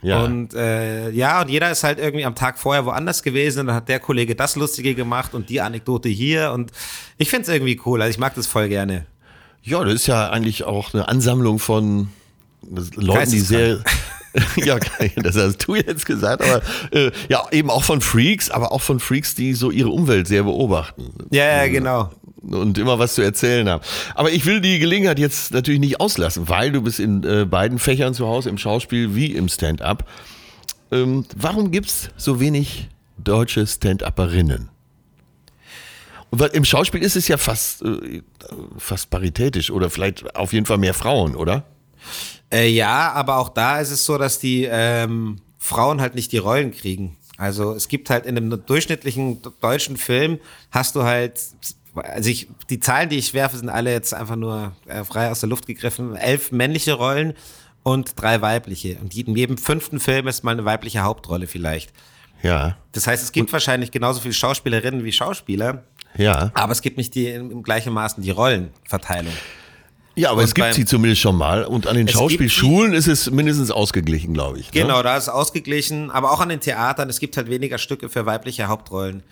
[0.06, 0.22] Ja.
[0.22, 3.74] Und äh, ja, und jeder ist halt irgendwie am Tag vorher woanders gewesen und dann
[3.74, 6.70] hat der Kollege das Lustige gemacht und die Anekdote hier und
[7.18, 8.00] ich find's irgendwie cool.
[8.00, 9.06] Also ich mag das voll gerne.
[9.64, 12.10] Ja, das ist ja eigentlich auch eine Ansammlung von
[12.94, 13.82] Leuten, die sehr.
[14.56, 14.78] ja,
[15.16, 19.00] das hast du jetzt gesagt, aber äh, ja, eben auch von Freaks, aber auch von
[19.00, 21.10] Freaks, die so ihre Umwelt sehr beobachten.
[21.30, 22.12] Ja, ja, genau.
[22.50, 23.82] Und immer was zu erzählen haben.
[24.14, 27.78] Aber ich will die Gelegenheit jetzt natürlich nicht auslassen, weil du bist in äh, beiden
[27.78, 30.08] Fächern zu Hause, im Schauspiel wie im Stand-up.
[30.92, 32.88] Ähm, warum gibt es so wenig
[33.18, 34.68] deutsche Stand-Upperinnen?
[36.52, 38.22] Im Schauspiel ist es ja fast, äh,
[38.76, 41.64] fast paritätisch oder vielleicht auf jeden Fall mehr Frauen, oder?
[42.52, 46.38] Äh, ja, aber auch da ist es so, dass die ähm, Frauen halt nicht die
[46.38, 47.16] Rollen kriegen.
[47.36, 50.38] Also es gibt halt in einem durchschnittlichen deutschen Film
[50.70, 51.40] hast du halt,
[51.96, 55.40] also ich, die Zahlen, die ich werfe, sind alle jetzt einfach nur äh, frei aus
[55.40, 56.16] der Luft gegriffen.
[56.16, 57.34] Elf männliche Rollen
[57.82, 58.96] und drei weibliche.
[59.00, 61.92] Und in jedem fünften Film ist mal eine weibliche Hauptrolle vielleicht.
[62.42, 62.76] Ja.
[62.92, 65.84] Das heißt, es gibt und wahrscheinlich genauso viele Schauspielerinnen wie Schauspieler.
[66.16, 66.50] Ja.
[66.54, 69.32] Aber es gibt nicht die im gleichen Maßen die Rollenverteilung.
[70.16, 71.64] Ja, aber und es gibt sie zumindest schon mal.
[71.64, 74.72] Und an den Schauspielschulen ist es mindestens ausgeglichen, glaube ich.
[74.72, 74.80] Ne?
[74.80, 76.10] Genau, da ist es ausgeglichen.
[76.10, 79.22] Aber auch an den Theatern, es gibt halt weniger Stücke für weibliche Hauptrollen.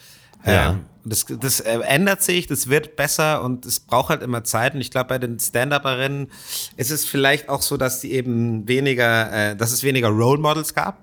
[0.44, 0.70] Ja.
[0.70, 4.74] Ähm, das, das äh, ändert sich, das wird besser und es braucht halt immer Zeit.
[4.74, 6.30] Und ich glaube, bei den Stand-Upperinnen
[6.76, 10.72] ist es vielleicht auch so, dass sie eben weniger, äh, dass es weniger Role Models
[10.72, 11.02] gab.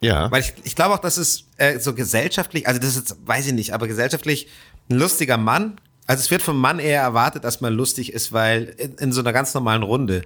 [0.00, 0.30] Ja.
[0.30, 3.52] Weil ich, ich glaube auch, dass es äh, so gesellschaftlich, also das ist, weiß ich
[3.52, 4.48] nicht, aber gesellschaftlich
[4.88, 8.64] ein lustiger Mann also es wird vom Mann eher erwartet, dass man lustig ist, weil
[8.64, 10.22] in, in so einer ganz normalen Runde.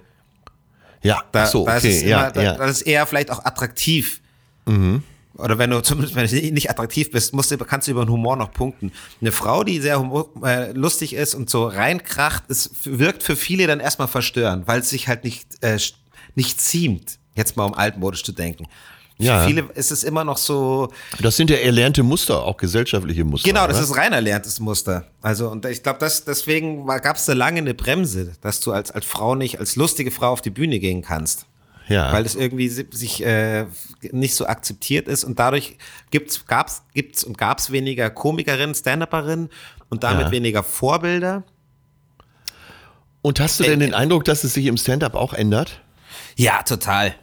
[1.01, 2.53] Ja, da, so, da okay, ist immer, ja, da, ja.
[2.55, 4.21] Das ist eher vielleicht auch attraktiv.
[4.65, 5.03] Mhm.
[5.39, 8.11] Oder wenn du zumindest wenn du nicht attraktiv bist, musst du, kannst du über den
[8.11, 8.91] Humor noch punkten.
[9.21, 13.67] Eine Frau, die sehr humor, äh, lustig ist und so reinkracht, es wirkt für viele
[13.67, 15.77] dann erstmal verstörend, weil es sich halt nicht, äh,
[16.35, 18.67] nicht ziemt, jetzt mal um altmodisch zu denken.
[19.21, 19.41] Ja.
[19.41, 20.93] Für viele ist es immer noch so.
[21.19, 23.49] Das sind ja erlernte Muster, auch gesellschaftliche Muster.
[23.49, 23.83] Genau, das oder?
[23.83, 25.07] ist rein erlerntes Muster.
[25.21, 29.05] Also, und ich glaube, deswegen gab es da lange eine Bremse, dass du als, als
[29.05, 31.47] Frau nicht, als lustige Frau auf die Bühne gehen kannst.
[31.89, 32.13] Ja.
[32.13, 33.65] Weil es irgendwie sich äh,
[34.11, 35.77] nicht so akzeptiert ist und dadurch
[36.11, 39.49] gibt's, gab's, gibt's und gab's weniger Komikerinnen, Stand-Upperinnen
[39.89, 40.31] und damit ja.
[40.31, 41.43] weniger Vorbilder.
[43.21, 45.81] Und hast du denn äh, den Eindruck, dass es sich im Stand-up auch ändert?
[46.35, 47.15] Ja, total.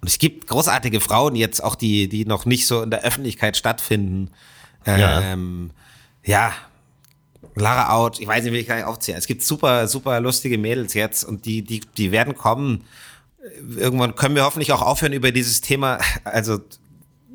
[0.00, 3.56] Und es gibt großartige Frauen jetzt auch, die, die noch nicht so in der Öffentlichkeit
[3.56, 4.30] stattfinden.
[4.86, 5.70] Ähm,
[6.24, 6.48] ja.
[6.48, 6.52] ja.
[7.56, 9.18] Lara Out, ich weiß nicht, wie ich gar nicht aufzählen.
[9.18, 12.84] Es gibt super, super lustige Mädels jetzt und die, die, die werden kommen.
[13.76, 16.60] Irgendwann können wir hoffentlich auch aufhören, über dieses Thema, also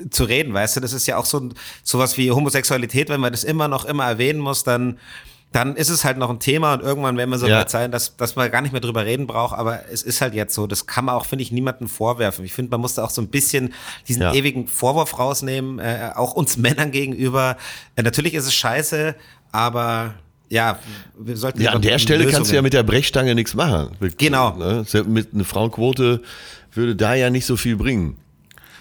[0.10, 1.50] zu reden, weißt du, das ist ja auch so
[1.84, 4.98] sowas wie Homosexualität, wenn man das immer noch immer erwähnen muss, dann
[5.52, 7.60] dann ist es halt noch ein Thema und irgendwann werden wir so ja.
[7.60, 10.36] weit sein, dass, dass man gar nicht mehr drüber reden braucht, aber es ist halt
[10.36, 12.46] jetzt so, das kann man auch, finde ich, niemandem vorwerfen.
[12.46, 13.74] Ich finde, man muss da auch so ein bisschen
[14.08, 14.34] diesen ja.
[14.34, 17.58] ewigen Vorwurf rausnehmen, äh, auch uns Männern gegenüber.
[17.96, 19.16] Äh, natürlich ist es scheiße,
[19.52, 20.14] aber
[20.50, 20.80] ja,
[21.18, 21.62] wir sollten.
[21.62, 22.36] Ja, an der Stelle Lösungen.
[22.36, 23.96] kannst du ja mit der Brechstange nichts machen.
[24.18, 24.56] Genau.
[24.58, 24.86] Ne?
[25.08, 26.22] Mit einer Frauenquote
[26.74, 28.18] würde da ja nicht so viel bringen.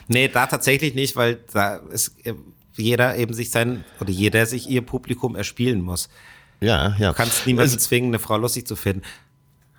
[0.09, 2.33] Nee, da tatsächlich nicht, weil da ist äh,
[2.77, 6.09] jeder eben sich sein, oder jeder sich ihr Publikum erspielen muss.
[6.61, 7.11] Ja, ja.
[7.11, 9.03] Du kannst niemanden es, zwingen, eine Frau lustig zu finden.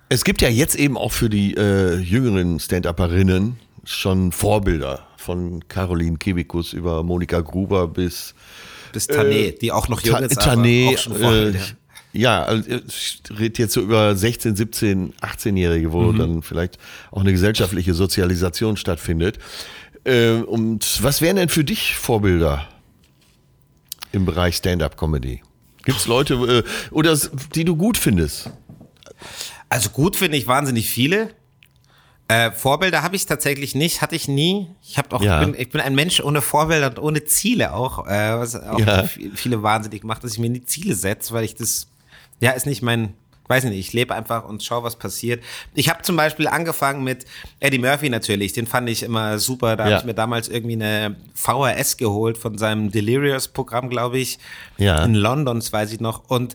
[0.08, 6.18] Es gibt ja jetzt eben auch für die äh, jüngeren Stand-Upperinnen schon Vorbilder von Caroline
[6.18, 8.34] Kebikus über Monika Gruber bis
[8.92, 10.94] bis Tané, äh, die auch noch jung ist, Tané.
[10.94, 11.58] Äh,
[12.12, 16.18] ja, also ich rede jetzt so über 16, 17, 18-Jährige, wo mhm.
[16.18, 16.78] dann vielleicht
[17.10, 19.38] auch eine gesellschaftliche Sozialisation stattfindet.
[20.04, 22.66] Äh, und was wären denn für dich Vorbilder
[24.12, 25.42] im Bereich Stand-up-Comedy?
[25.84, 27.16] Gibt es Leute, äh, oder
[27.54, 28.50] die du gut findest?
[29.68, 31.30] Also gut finde ich wahnsinnig viele.
[32.30, 34.68] Äh, Vorbilder habe ich tatsächlich nicht, hatte ich nie.
[34.82, 35.44] Ich habe auch, ja.
[35.44, 39.04] bin, ich bin ein Mensch ohne Vorbilder und ohne Ziele auch, äh, was auch ja.
[39.34, 41.88] viele wahnsinnig macht, dass ich mir nie Ziele setze, weil ich das,
[42.40, 43.14] ja, ist nicht mein,
[43.48, 45.42] weiß nicht, ich lebe einfach und schaue, was passiert.
[45.74, 47.26] Ich habe zum Beispiel angefangen mit
[47.58, 49.76] Eddie Murphy natürlich, den fand ich immer super.
[49.76, 49.90] Da ja.
[49.90, 54.38] habe ich mir damals irgendwie eine VHS geholt von seinem Delirious-Programm, glaube ich,
[54.78, 55.04] ja.
[55.04, 56.28] in London, das weiß ich noch.
[56.28, 56.54] Und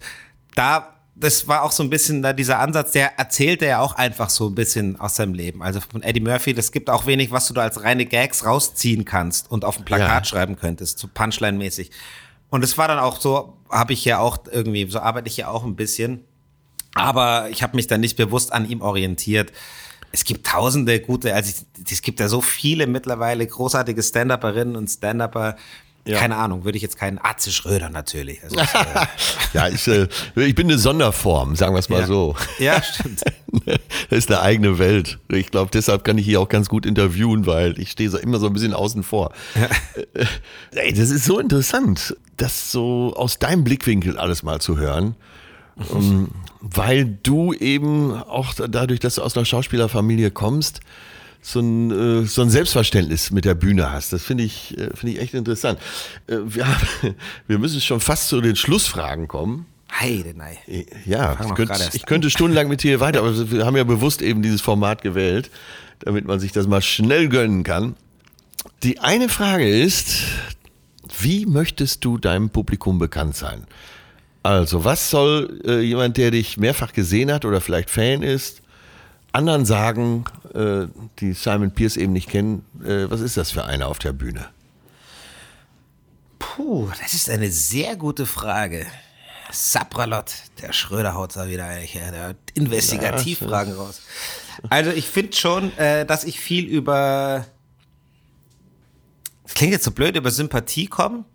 [0.55, 4.29] da das war auch so ein bisschen da dieser Ansatz, der erzählte ja auch einfach
[4.29, 5.63] so ein bisschen aus seinem Leben.
[5.63, 9.05] Also von Eddie Murphy, das gibt auch wenig, was du da als reine Gags rausziehen
[9.05, 10.23] kannst und auf ein Plakat ja.
[10.25, 11.89] schreiben könntest, so Punchline-mäßig.
[12.55, 15.49] Und es war dann auch so, habe ich ja auch irgendwie, so arbeite ich ja
[15.49, 16.23] auch ein bisschen.
[16.93, 19.51] Aber ich habe mich dann nicht bewusst an ihm orientiert.
[20.13, 25.57] Es gibt tausende gute, also es gibt ja so viele mittlerweile großartige Stand-Upperinnen und Stand-Upper,
[26.07, 26.19] ja.
[26.19, 28.43] Keine Ahnung, würde ich jetzt keinen Atze Schröder natürlich.
[28.43, 29.05] Also, äh,
[29.53, 32.07] ja, ich, äh, ich bin eine Sonderform, sagen wir es mal ja.
[32.07, 32.35] so.
[32.59, 33.23] Ja, stimmt.
[33.65, 33.79] das
[34.19, 35.17] ist eine eigene Welt.
[35.29, 38.37] Ich glaube, deshalb kann ich hier auch ganz gut interviewen, weil ich stehe so immer
[38.37, 39.33] so ein bisschen außen vor.
[39.55, 39.67] Ja.
[40.75, 45.15] Ey, das ist so interessant, das so aus deinem Blickwinkel alles mal zu hören.
[45.91, 46.29] ähm,
[46.61, 50.81] weil du eben auch dadurch, dass du aus einer Schauspielerfamilie kommst,
[51.45, 54.11] so ein, äh, so ein Selbstverständnis mit der Bühne hast.
[54.11, 55.79] Das finde ich, äh, finde ich echt interessant.
[56.25, 57.15] Äh, wir, haben,
[57.47, 59.67] wir müssen schon fast zu den Schlussfragen kommen.
[59.91, 60.57] Heide, nein.
[61.05, 64.41] Ja, ich könnte, ich könnte stundenlang mit dir weiter, aber wir haben ja bewusst eben
[64.41, 65.51] dieses Format gewählt,
[65.99, 67.95] damit man sich das mal schnell gönnen kann.
[68.81, 70.23] Die eine Frage ist,
[71.19, 73.67] wie möchtest du deinem Publikum bekannt sein?
[74.41, 78.63] Also, was soll äh, jemand, der dich mehrfach gesehen hat oder vielleicht Fan ist,
[79.31, 80.25] anderen sagen,
[80.55, 80.87] äh,
[81.19, 84.47] die Simon Pierce eben nicht kennen, äh, was ist das für einer auf der Bühne?
[86.39, 88.85] Puh, das ist eine sehr gute Frage.
[89.51, 94.01] Sapralot, der Schröder haut da wieder her, der Investigativfragen ja, raus.
[94.69, 97.45] Also ich finde schon, äh, dass ich viel über,
[99.43, 101.25] das klingt jetzt so blöd, über Sympathie komme.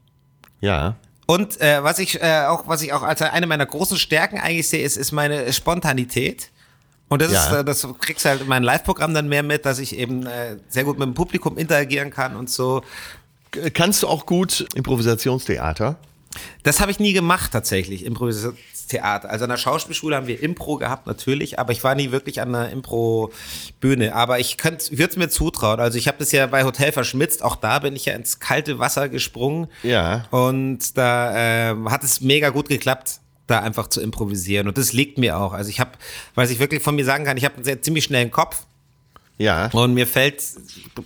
[0.61, 0.97] Ja.
[1.27, 4.69] Und äh, was ich äh, auch, was ich auch als eine meiner großen Stärken eigentlich
[4.69, 6.51] sehe, ist, ist meine Spontanität.
[7.11, 7.45] Und das ja.
[7.45, 10.27] ist, äh, das kriegst du halt in meinem Live-Programm dann mehr mit, dass ich eben
[10.27, 12.83] äh, sehr gut mit dem Publikum interagieren kann und so.
[13.75, 15.99] Kannst du auch gut Improvisationstheater?
[16.63, 19.29] Das habe ich nie gemacht tatsächlich, Improvisationstheater.
[19.29, 22.53] Also an der Schauspielschule haben wir Impro gehabt natürlich, aber ich war nie wirklich an
[22.53, 24.15] der Impro-Bühne.
[24.15, 25.81] Aber ich würde es mir zutrauen.
[25.81, 28.79] Also ich habe das ja bei Hotel verschmitzt, auch da bin ich ja ins kalte
[28.79, 29.67] Wasser gesprungen.
[29.83, 30.27] Ja.
[30.31, 33.21] Und da äh, hat es mega gut geklappt
[33.51, 34.69] da einfach zu improvisieren.
[34.69, 35.53] Und das liegt mir auch.
[35.53, 35.93] Also ich habe,
[36.35, 38.65] was ich wirklich von mir sagen kann, ich habe einen sehr, ziemlich schnellen Kopf.
[39.39, 39.71] Ja.
[39.73, 40.43] Und mir fällt,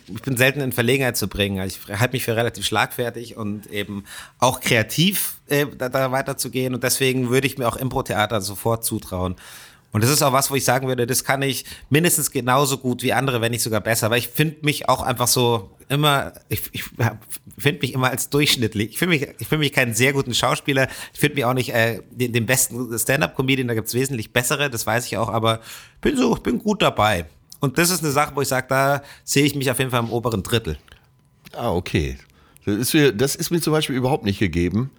[0.08, 1.60] ich bin selten in Verlegenheit zu bringen.
[1.60, 4.04] Also ich halte mich für relativ schlagfertig und eben
[4.40, 6.74] auch kreativ äh, da, da weiterzugehen.
[6.74, 9.36] Und deswegen würde ich mir auch Impro-Theater sofort zutrauen.
[9.92, 13.04] Und das ist auch was, wo ich sagen würde, das kann ich mindestens genauso gut
[13.04, 14.10] wie andere, wenn nicht sogar besser.
[14.10, 16.84] Weil ich finde mich auch einfach so immer, ich, ich
[17.58, 18.90] finde mich immer als durchschnittlich.
[18.90, 20.88] Ich finde mich, ich finde mich keinen sehr guten Schauspieler.
[21.12, 23.68] Ich finde mich auch nicht äh, den, den besten Stand-up-Comedian.
[23.68, 25.28] Da gibt's wesentlich bessere, das weiß ich auch.
[25.28, 25.60] Aber
[26.00, 27.26] bin so, ich bin gut dabei.
[27.60, 30.00] Und das ist eine Sache, wo ich sage, da sehe ich mich auf jeden Fall
[30.00, 30.76] im oberen Drittel.
[31.52, 32.18] Ah, okay.
[32.66, 34.90] Das ist mir, das ist mir zum Beispiel überhaupt nicht gegeben.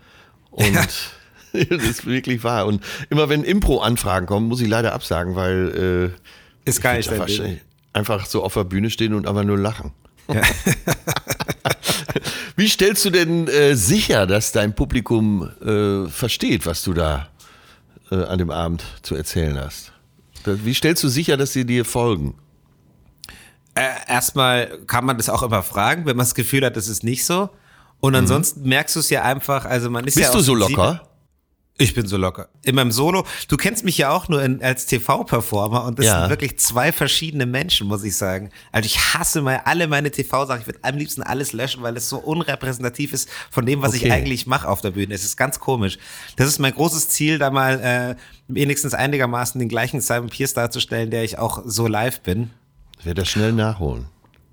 [0.51, 0.83] Und ja.
[1.69, 2.65] das ist wirklich wahr.
[2.65, 6.13] Und immer wenn Impro-Anfragen kommen, muss ich leider absagen, weil
[6.65, 6.97] äh, ist geil.
[6.97, 7.27] Einfach,
[7.93, 9.91] einfach so auf der Bühne stehen und einfach nur lachen.
[10.33, 10.41] Ja.
[12.55, 17.27] Wie stellst du denn äh, sicher, dass dein Publikum äh, versteht, was du da
[18.11, 19.91] äh, an dem Abend zu erzählen hast?
[20.45, 22.35] Wie stellst du sicher, dass sie dir folgen?
[23.73, 27.03] Äh, erstmal kann man das auch immer fragen, wenn man das Gefühl hat, das ist
[27.03, 27.49] nicht so.
[27.99, 28.19] Und mhm.
[28.19, 31.04] ansonsten merkst du es ja einfach, also man ist Bist ja du so locker?
[31.77, 32.47] Ich bin so locker.
[32.63, 36.21] In meinem Solo, du kennst mich ja auch nur in, als TV-Performer und das ja.
[36.21, 38.49] sind wirklich zwei verschiedene Menschen, muss ich sagen.
[38.71, 40.61] Also ich hasse mal alle meine TV-Sachen.
[40.61, 44.05] Ich würde am liebsten alles löschen, weil es so unrepräsentativ ist von dem, was okay.
[44.05, 45.13] ich eigentlich mache auf der Bühne.
[45.13, 45.97] Es ist ganz komisch.
[46.37, 48.15] Das ist mein großes Ziel, da mal äh,
[48.47, 52.51] wenigstens einigermaßen den gleichen Simon Pierce darzustellen, der ich auch so live bin.
[52.99, 54.07] Ich werde das schnell nachholen.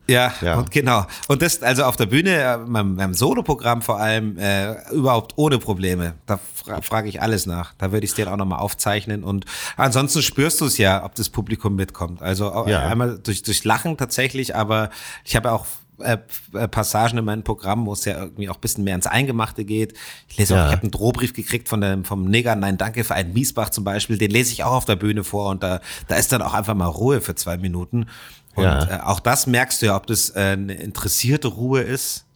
[0.09, 1.07] Ja, ja, und genau.
[1.29, 5.59] Und das also auf der Bühne, äh, beim, beim Solo-Programm vor allem, äh, überhaupt ohne
[5.59, 6.15] Probleme.
[6.27, 7.75] Da fra frage ich alles nach.
[7.79, 9.23] Da würde ich es dir auch nochmal aufzeichnen.
[9.23, 9.45] Und
[9.77, 12.21] ansonsten spürst du es ja, ob das Publikum mitkommt.
[12.21, 12.81] Also ja.
[12.81, 14.91] einmal durch, durch Lachen tatsächlich, aber
[15.25, 15.67] ich habe auch
[16.03, 16.19] äh,
[16.55, 19.65] äh, Passagen in meinem Programm, wo es ja irgendwie auch ein bisschen mehr ins Eingemachte
[19.65, 19.95] geht.
[20.29, 20.63] Ich lese ja.
[20.63, 23.71] auch, ich habe einen Drohbrief gekriegt von dem, vom Neger, nein, danke für einen Miesbach
[23.71, 26.43] zum Beispiel, den lese ich auch auf der Bühne vor und da, da ist dann
[26.43, 28.07] auch einfach mal Ruhe für zwei Minuten.
[28.55, 28.99] Und ja.
[28.99, 32.27] äh, auch das merkst du ja, ob das äh, eine interessierte Ruhe ist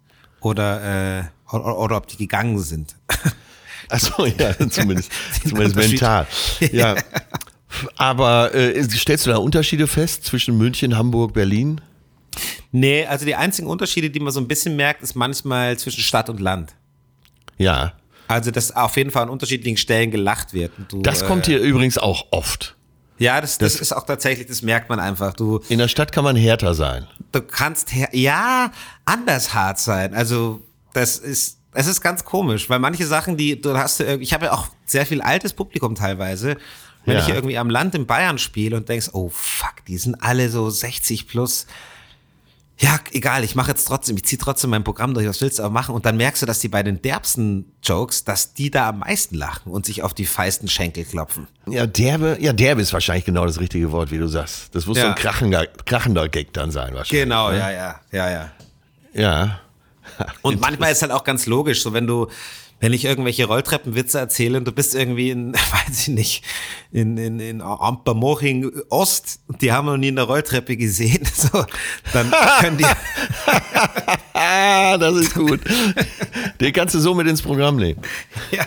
[0.41, 2.97] oder, äh, oder, oder ob die gegangen sind.
[3.89, 5.13] Achso, ja, zumindest,
[5.47, 6.27] zumindest mental.
[6.73, 6.97] Ja.
[7.97, 11.81] Aber äh, stellst du da Unterschiede fest zwischen München, Hamburg, Berlin?
[12.73, 16.31] Nee, also die einzigen Unterschiede, die man so ein bisschen merkt, ist manchmal zwischen Stadt
[16.31, 16.75] und Land.
[17.59, 17.95] Ja.
[18.29, 20.73] Also, dass auf jeden Fall an unterschiedlichen Stellen gelacht wird.
[20.89, 22.76] Du, das kommt hier äh, übrigens auch oft.
[23.19, 25.33] Ja, das, das, das, ist auch tatsächlich, das merkt man einfach.
[25.33, 27.07] Du, in der Stadt kann man härter sein.
[27.33, 28.71] Du kannst, ja,
[29.05, 30.15] anders hart sein.
[30.15, 30.61] Also,
[30.93, 34.53] das ist, es ist ganz komisch, weil manche Sachen, die du hast, ich habe ja
[34.53, 36.57] auch sehr viel altes Publikum teilweise.
[37.05, 37.23] Wenn ja.
[37.23, 40.69] ich irgendwie am Land in Bayern spiele und denkst, oh fuck, die sind alle so
[40.69, 41.67] 60 plus
[42.79, 45.63] ja, egal, ich mache jetzt trotzdem, ich ziehe trotzdem mein Programm durch, was willst du
[45.63, 45.95] aber machen?
[45.95, 49.35] Und dann merkst du, dass die bei den derbsten Jokes, dass die da am meisten
[49.35, 51.47] lachen und sich auf die feisten Schenkel klopfen.
[51.67, 54.75] Ja, derbe, ja, derbe ist wahrscheinlich genau das richtige Wort, wie du sagst.
[54.75, 55.05] Das muss ja.
[55.05, 57.25] so ein krachender, krachender Gag dann sein, wahrscheinlich.
[57.25, 57.59] Genau, ne?
[57.59, 58.51] ja, ja, ja, ja.
[59.15, 59.61] Ja.
[60.43, 62.29] Und manchmal ist halt auch ganz logisch, so wenn du,
[62.79, 66.45] wenn ich irgendwelche Rolltreppenwitze erzähle und du bist irgendwie in, weiß ich nicht,
[66.93, 71.65] in, in, in Ampermoching Ost und die haben noch nie eine Rolltreppe gesehen, so,
[72.13, 72.85] dann können die.
[74.35, 75.61] das ist gut.
[76.61, 78.01] Den kannst du so mit ins Programm nehmen.
[78.51, 78.67] Ja.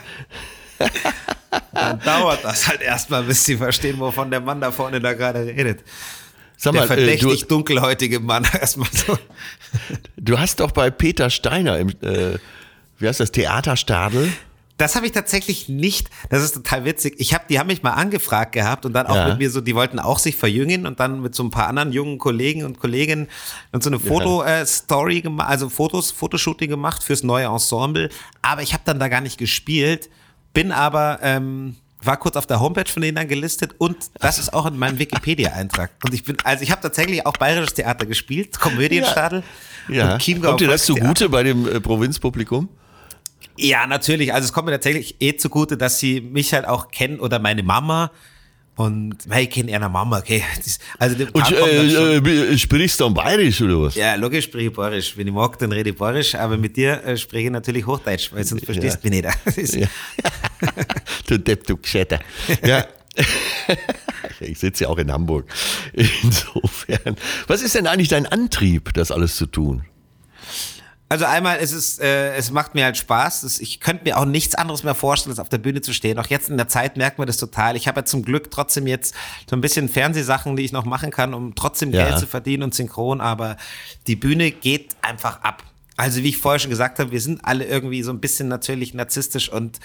[1.73, 5.45] dann dauert das halt erstmal, bis sie verstehen, wovon der Mann da vorne da gerade
[5.45, 5.83] redet.
[6.57, 9.17] Sag mal, der verdächtig äh, du, dunkelhäutige Mann erstmal so.
[10.17, 12.37] Du hast doch bei Peter Steiner im, äh,
[12.99, 14.31] wie heißt das, Theaterstadel?
[14.77, 16.09] Das habe ich tatsächlich nicht.
[16.29, 17.15] Das ist total witzig.
[17.17, 19.27] Ich habe, die haben mich mal angefragt gehabt und dann auch Ja.
[19.27, 21.91] mit mir so, die wollten auch sich verjüngen und dann mit so ein paar anderen
[21.91, 23.27] jungen Kollegen und Kolleginnen
[23.73, 28.09] und so eine Foto-Story gemacht, also Fotos, Fotoshooting gemacht fürs neue Ensemble.
[28.41, 30.09] Aber ich habe dann da gar nicht gespielt,
[30.53, 34.53] bin aber ähm, war kurz auf der Homepage von denen dann gelistet und das ist
[34.53, 35.91] auch in meinem Wikipedia-Eintrag.
[36.05, 39.43] Und ich bin, also ich habe tatsächlich auch bayerisches Theater gespielt, Komödienstadel.
[39.89, 40.13] Ja.
[40.13, 42.69] und Chiemgauer Kommt dir das zugute bei dem äh, Provinzpublikum?
[43.57, 44.33] Ja, natürlich.
[44.33, 47.63] Also es kommt mir tatsächlich eh zugute, dass sie mich halt auch kennen oder meine
[47.63, 48.11] Mama.
[48.75, 50.41] Und hey, ich kenne eine Mama, okay.
[50.55, 52.15] Das- Also Und äh,
[52.53, 53.95] äh, sprichst du dann bayerisch oder was?
[53.95, 55.17] ja, logisch spreche ich Bayerisch.
[55.17, 58.31] Wenn ich mag, dann rede ich Bayerisch, aber mit dir äh, spreche ich natürlich Hochdeutsch,
[58.31, 59.75] weil sonst verstehst du mich nicht.
[59.75, 59.87] Ja.
[61.27, 62.19] du Depp, du Gescheiter.
[62.65, 62.85] Ja.
[64.39, 65.51] Ich sitze ja auch in Hamburg.
[66.23, 67.17] Insofern.
[67.47, 69.83] Was ist denn eigentlich dein Antrieb, das alles zu tun?
[71.11, 73.41] Also einmal ist es, äh, es macht mir halt Spaß.
[73.41, 76.19] Es, ich könnte mir auch nichts anderes mehr vorstellen, als auf der Bühne zu stehen.
[76.19, 77.75] Auch jetzt in der Zeit merkt man das total.
[77.75, 79.15] Ich habe ja zum Glück trotzdem jetzt
[79.49, 82.07] so ein bisschen Fernsehsachen, die ich noch machen kann, um trotzdem Ja.
[82.07, 83.21] Geld zu verdienen und synchron.
[83.21, 83.57] Aber
[84.05, 85.63] die Bühne geht einfach ab.
[85.97, 88.93] Also wie ich vorher schon gesagt habe, wir sind alle irgendwie so ein bisschen natürlich
[88.93, 89.79] narzisstisch und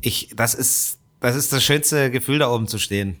[0.00, 3.20] ich, das ist, das ist das schönste Gefühl, da oben zu stehen.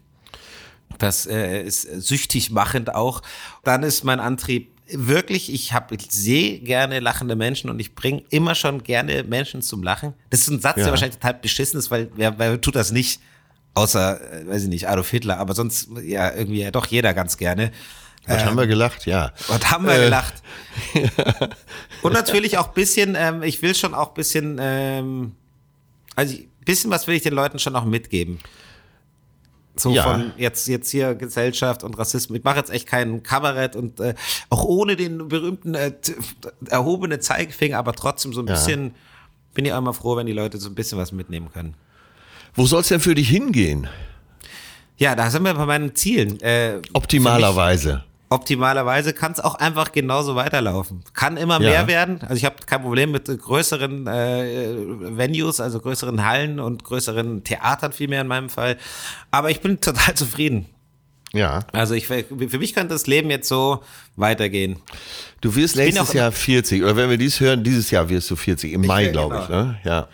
[0.98, 3.22] Das äh, ist süchtig machend auch.
[3.64, 8.22] Dann ist mein Antrieb wirklich, ich habe, ich sehe gerne lachende Menschen und ich bringe
[8.30, 10.14] immer schon gerne Menschen zum Lachen.
[10.30, 10.84] Das ist ein Satz, Ja.
[10.84, 13.20] der wahrscheinlich total beschissen ist, weil wer, wer tut das nicht?
[13.74, 17.36] Außer, äh, weiß ich nicht, Adolf Hitler, aber sonst ja irgendwie ja doch jeder ganz
[17.36, 17.72] gerne.
[18.26, 19.04] Was haben wir gelacht?
[19.04, 19.32] Ja.
[19.48, 20.34] Und haben wir Äh, gelacht.
[22.02, 25.32] Und natürlich auch bisschen, ähm, ich will schon auch bisschen, ähm,
[26.16, 28.38] also ein bisschen was will ich den Leuten schon auch mitgeben.
[29.76, 30.02] So Ja.
[30.04, 32.38] von jetzt, jetzt hier Gesellschaft und Rassismus.
[32.38, 34.14] Ich mache jetzt echt kein Kabarett und äh,
[34.50, 35.92] auch ohne den berühmten äh,
[36.68, 38.54] erhobenen Zeigefinger, aber trotzdem so ein Ja.
[38.54, 38.94] bisschen
[39.52, 41.74] bin ich auch immer froh, wenn die Leute so ein bisschen was mitnehmen können.
[42.54, 43.88] Wo soll es denn für dich hingehen?
[44.96, 46.40] Ja, da sind wir bei meinen Zielen.
[46.40, 48.04] Äh, Optimalerweise.
[48.34, 51.04] Optimalerweise kann es auch einfach genauso weiterlaufen.
[51.14, 51.70] Kann immer Ja.
[51.70, 52.20] mehr werden.
[52.22, 54.74] Also ich habe kein Problem mit größeren äh,
[55.16, 58.76] Venues, also größeren Hallen und größeren Theatern vielmehr in meinem Fall.
[59.30, 60.66] Aber ich bin total zufrieden.
[61.32, 61.60] Ja.
[61.72, 63.82] Also ich, für mich könnte das Leben jetzt so
[64.16, 64.76] weitergehen.
[65.40, 66.82] Du wirst bin nächstes Jahr 40.
[66.82, 68.72] Oder wenn wir dies hören, dieses Jahr wirst du 40.
[68.72, 69.42] Im Mai, glaube genau.
[69.44, 69.48] ich.
[69.48, 69.80] Ne?
[69.84, 70.08] Ja.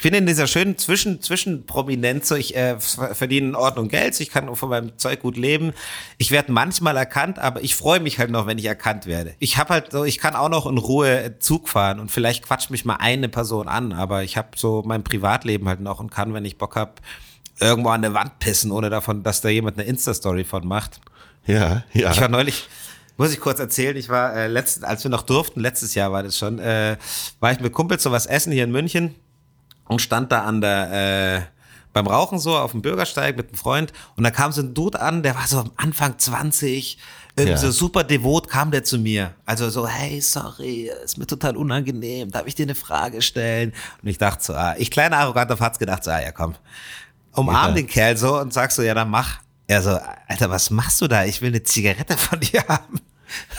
[0.00, 4.14] Ich bin in dieser schönen Zwischen Zwischenprominenz, so ich äh, ver- verdiene in Ordnung Geld,
[4.14, 5.74] so ich kann von meinem Zeug gut leben.
[6.16, 9.34] Ich werde manchmal erkannt, aber ich freue mich halt noch, wenn ich erkannt werde.
[9.40, 12.70] Ich habe halt so, ich kann auch noch in Ruhe Zug fahren und vielleicht quatscht
[12.70, 16.32] mich mal eine Person an, aber ich habe so mein Privatleben halt noch und kann,
[16.32, 17.02] wenn ich Bock hab,
[17.60, 20.98] irgendwo an eine Wand pissen, ohne davon, dass da jemand eine Insta-Story von macht.
[21.44, 22.10] Ja, ja.
[22.10, 22.68] Ich war neulich,
[23.18, 26.22] muss ich kurz erzählen, ich war äh, letzten, als wir noch durften, letztes Jahr war
[26.22, 26.96] das schon, äh,
[27.38, 29.14] war ich mit Kumpels so was essen hier in München
[29.90, 31.40] und stand da an der, äh,
[31.92, 35.00] beim Rauchen so auf dem Bürgersteig mit einem Freund und da kam so ein Dude
[35.00, 36.98] an, der war so am Anfang 20,
[37.36, 37.56] irgendwie Ja.
[37.58, 39.34] so super devot kam der zu mir.
[39.44, 43.72] Also so, hey, sorry, ist mir total unangenehm, darf ich dir eine Frage stellen?
[44.02, 46.54] Und ich dachte so, ah, ich kleiner arroganter Fatz gedacht so, ah, ja komm,
[47.32, 47.74] umarm Ja.
[47.74, 49.40] den Kerl so und sag so, ja, dann mach.
[49.66, 51.24] Er so, Alter, was machst du da?
[51.24, 53.00] Ich will eine Zigarette von dir haben.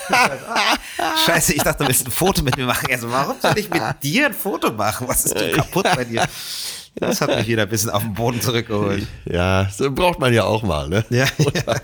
[1.25, 2.87] Scheiße, ich dachte, du willst ein Foto mit mir machen.
[2.91, 5.07] Also, warum soll ich mit dir ein Foto machen?
[5.07, 6.25] Was ist denn kaputt bei dir?
[6.95, 9.07] Das hat mich wieder ein bisschen auf den Boden zurückgeholt.
[9.25, 11.05] Ja, so braucht man ja auch mal, ne?
[11.09, 11.81] Ja, Oder-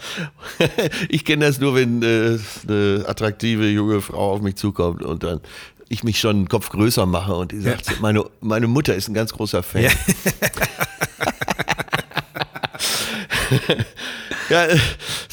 [1.08, 5.40] Ich kenne das nur, wenn äh, eine attraktive junge Frau auf mich zukommt und dann
[5.90, 9.14] ich mich schon einen Kopf größer mache und die sagt, meine, meine Mutter ist ein
[9.14, 9.84] ganz großer Fan.
[9.84, 9.92] Ja.
[14.50, 14.78] Ja, äh,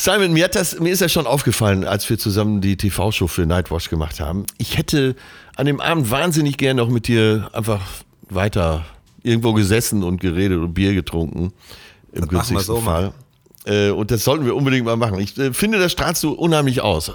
[0.05, 3.47] Simon, mir, hat das, mir ist das schon aufgefallen, als wir zusammen die TV-Show für
[3.47, 4.45] Nightwatch gemacht haben.
[4.59, 5.17] Ich hätte
[5.57, 7.81] an dem Abend wahnsinnig gern noch mit dir einfach
[8.29, 8.85] weiter
[9.23, 11.55] irgendwo gesessen und geredet und Bier getrunken.
[12.13, 13.15] Im Das günstigsten so Fall.
[13.65, 15.19] Äh, Und das sollten wir unbedingt mal machen.
[15.21, 17.11] Ich äh, finde, das strahlst du unheimlich aus.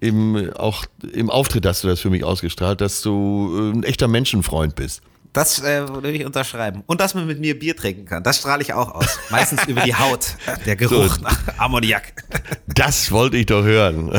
[0.00, 4.08] Im, auch im Auftritt hast du das für mich ausgestrahlt, dass du äh, ein echter
[4.08, 5.00] Menschenfreund bist.
[5.36, 6.82] Das äh, würde ich unterschreiben.
[6.86, 8.22] Und dass man mit mir Bier trinken kann.
[8.22, 9.18] Das strahle ich auch aus.
[9.30, 10.28] Meistens über die Haut.
[10.66, 11.22] Der Geruch So.
[11.22, 12.12] nach Ammoniak.
[12.66, 14.10] Das wollte ich doch hören.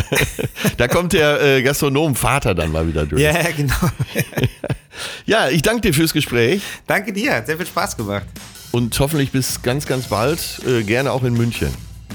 [0.77, 3.21] da kommt der äh, Gastronom-Vater dann mal wieder durch.
[3.21, 3.73] Ja, ja, genau.
[5.25, 7.35] Ja, ich danke dir fürs Gespräch Danke dir.
[7.35, 8.25] Hat sehr viel Spaß gemacht.
[8.71, 10.39] und hoffentlich bis ganz, ganz bald.
[10.67, 11.69] Äh, gerne auch in München.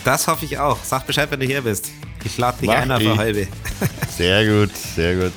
[0.05, 0.78] Das hoffe ich auch.
[0.82, 1.90] Sag Bescheid, wenn du hier bist.
[2.24, 3.07] Ich lade dich Mach einer ich.
[3.09, 3.46] für halbe.
[4.16, 5.32] Sehr gut, sehr gut.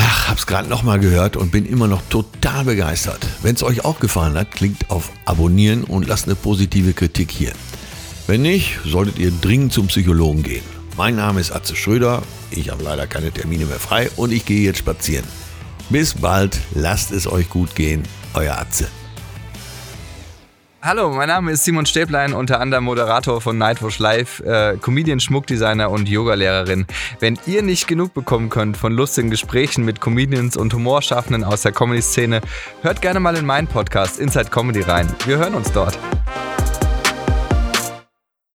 [0.00, 3.18] Ach, hab's gerade nochmal gehört und bin immer noch total begeistert.
[3.42, 7.52] Wenn es euch auch gefallen hat, klickt auf Abonnieren und lasst eine positive Kritik hier.
[8.28, 10.62] Wenn nicht, solltet ihr dringend zum Psychologen gehen.
[10.96, 12.22] Mein Name ist Atze Schröder,
[12.52, 15.24] ich habe leider keine Termine mehr frei und ich gehe jetzt spazieren.
[15.90, 18.86] Bis bald, lasst es euch gut gehen, euer Atze.
[20.88, 25.90] Hallo, mein Name ist Simon Stäblein, unter anderem Moderator von Nightwatch Live, äh, Comedian, Schmuckdesigner
[25.90, 26.86] und Yogalehrerin.
[27.20, 31.72] Wenn ihr nicht genug bekommen könnt von lustigen Gesprächen mit Comedians und Humorschaffenden aus der
[31.72, 32.40] Comedy-Szene,
[32.80, 35.14] hört gerne mal in meinen Podcast Inside Comedy rein.
[35.26, 35.98] Wir hören uns dort.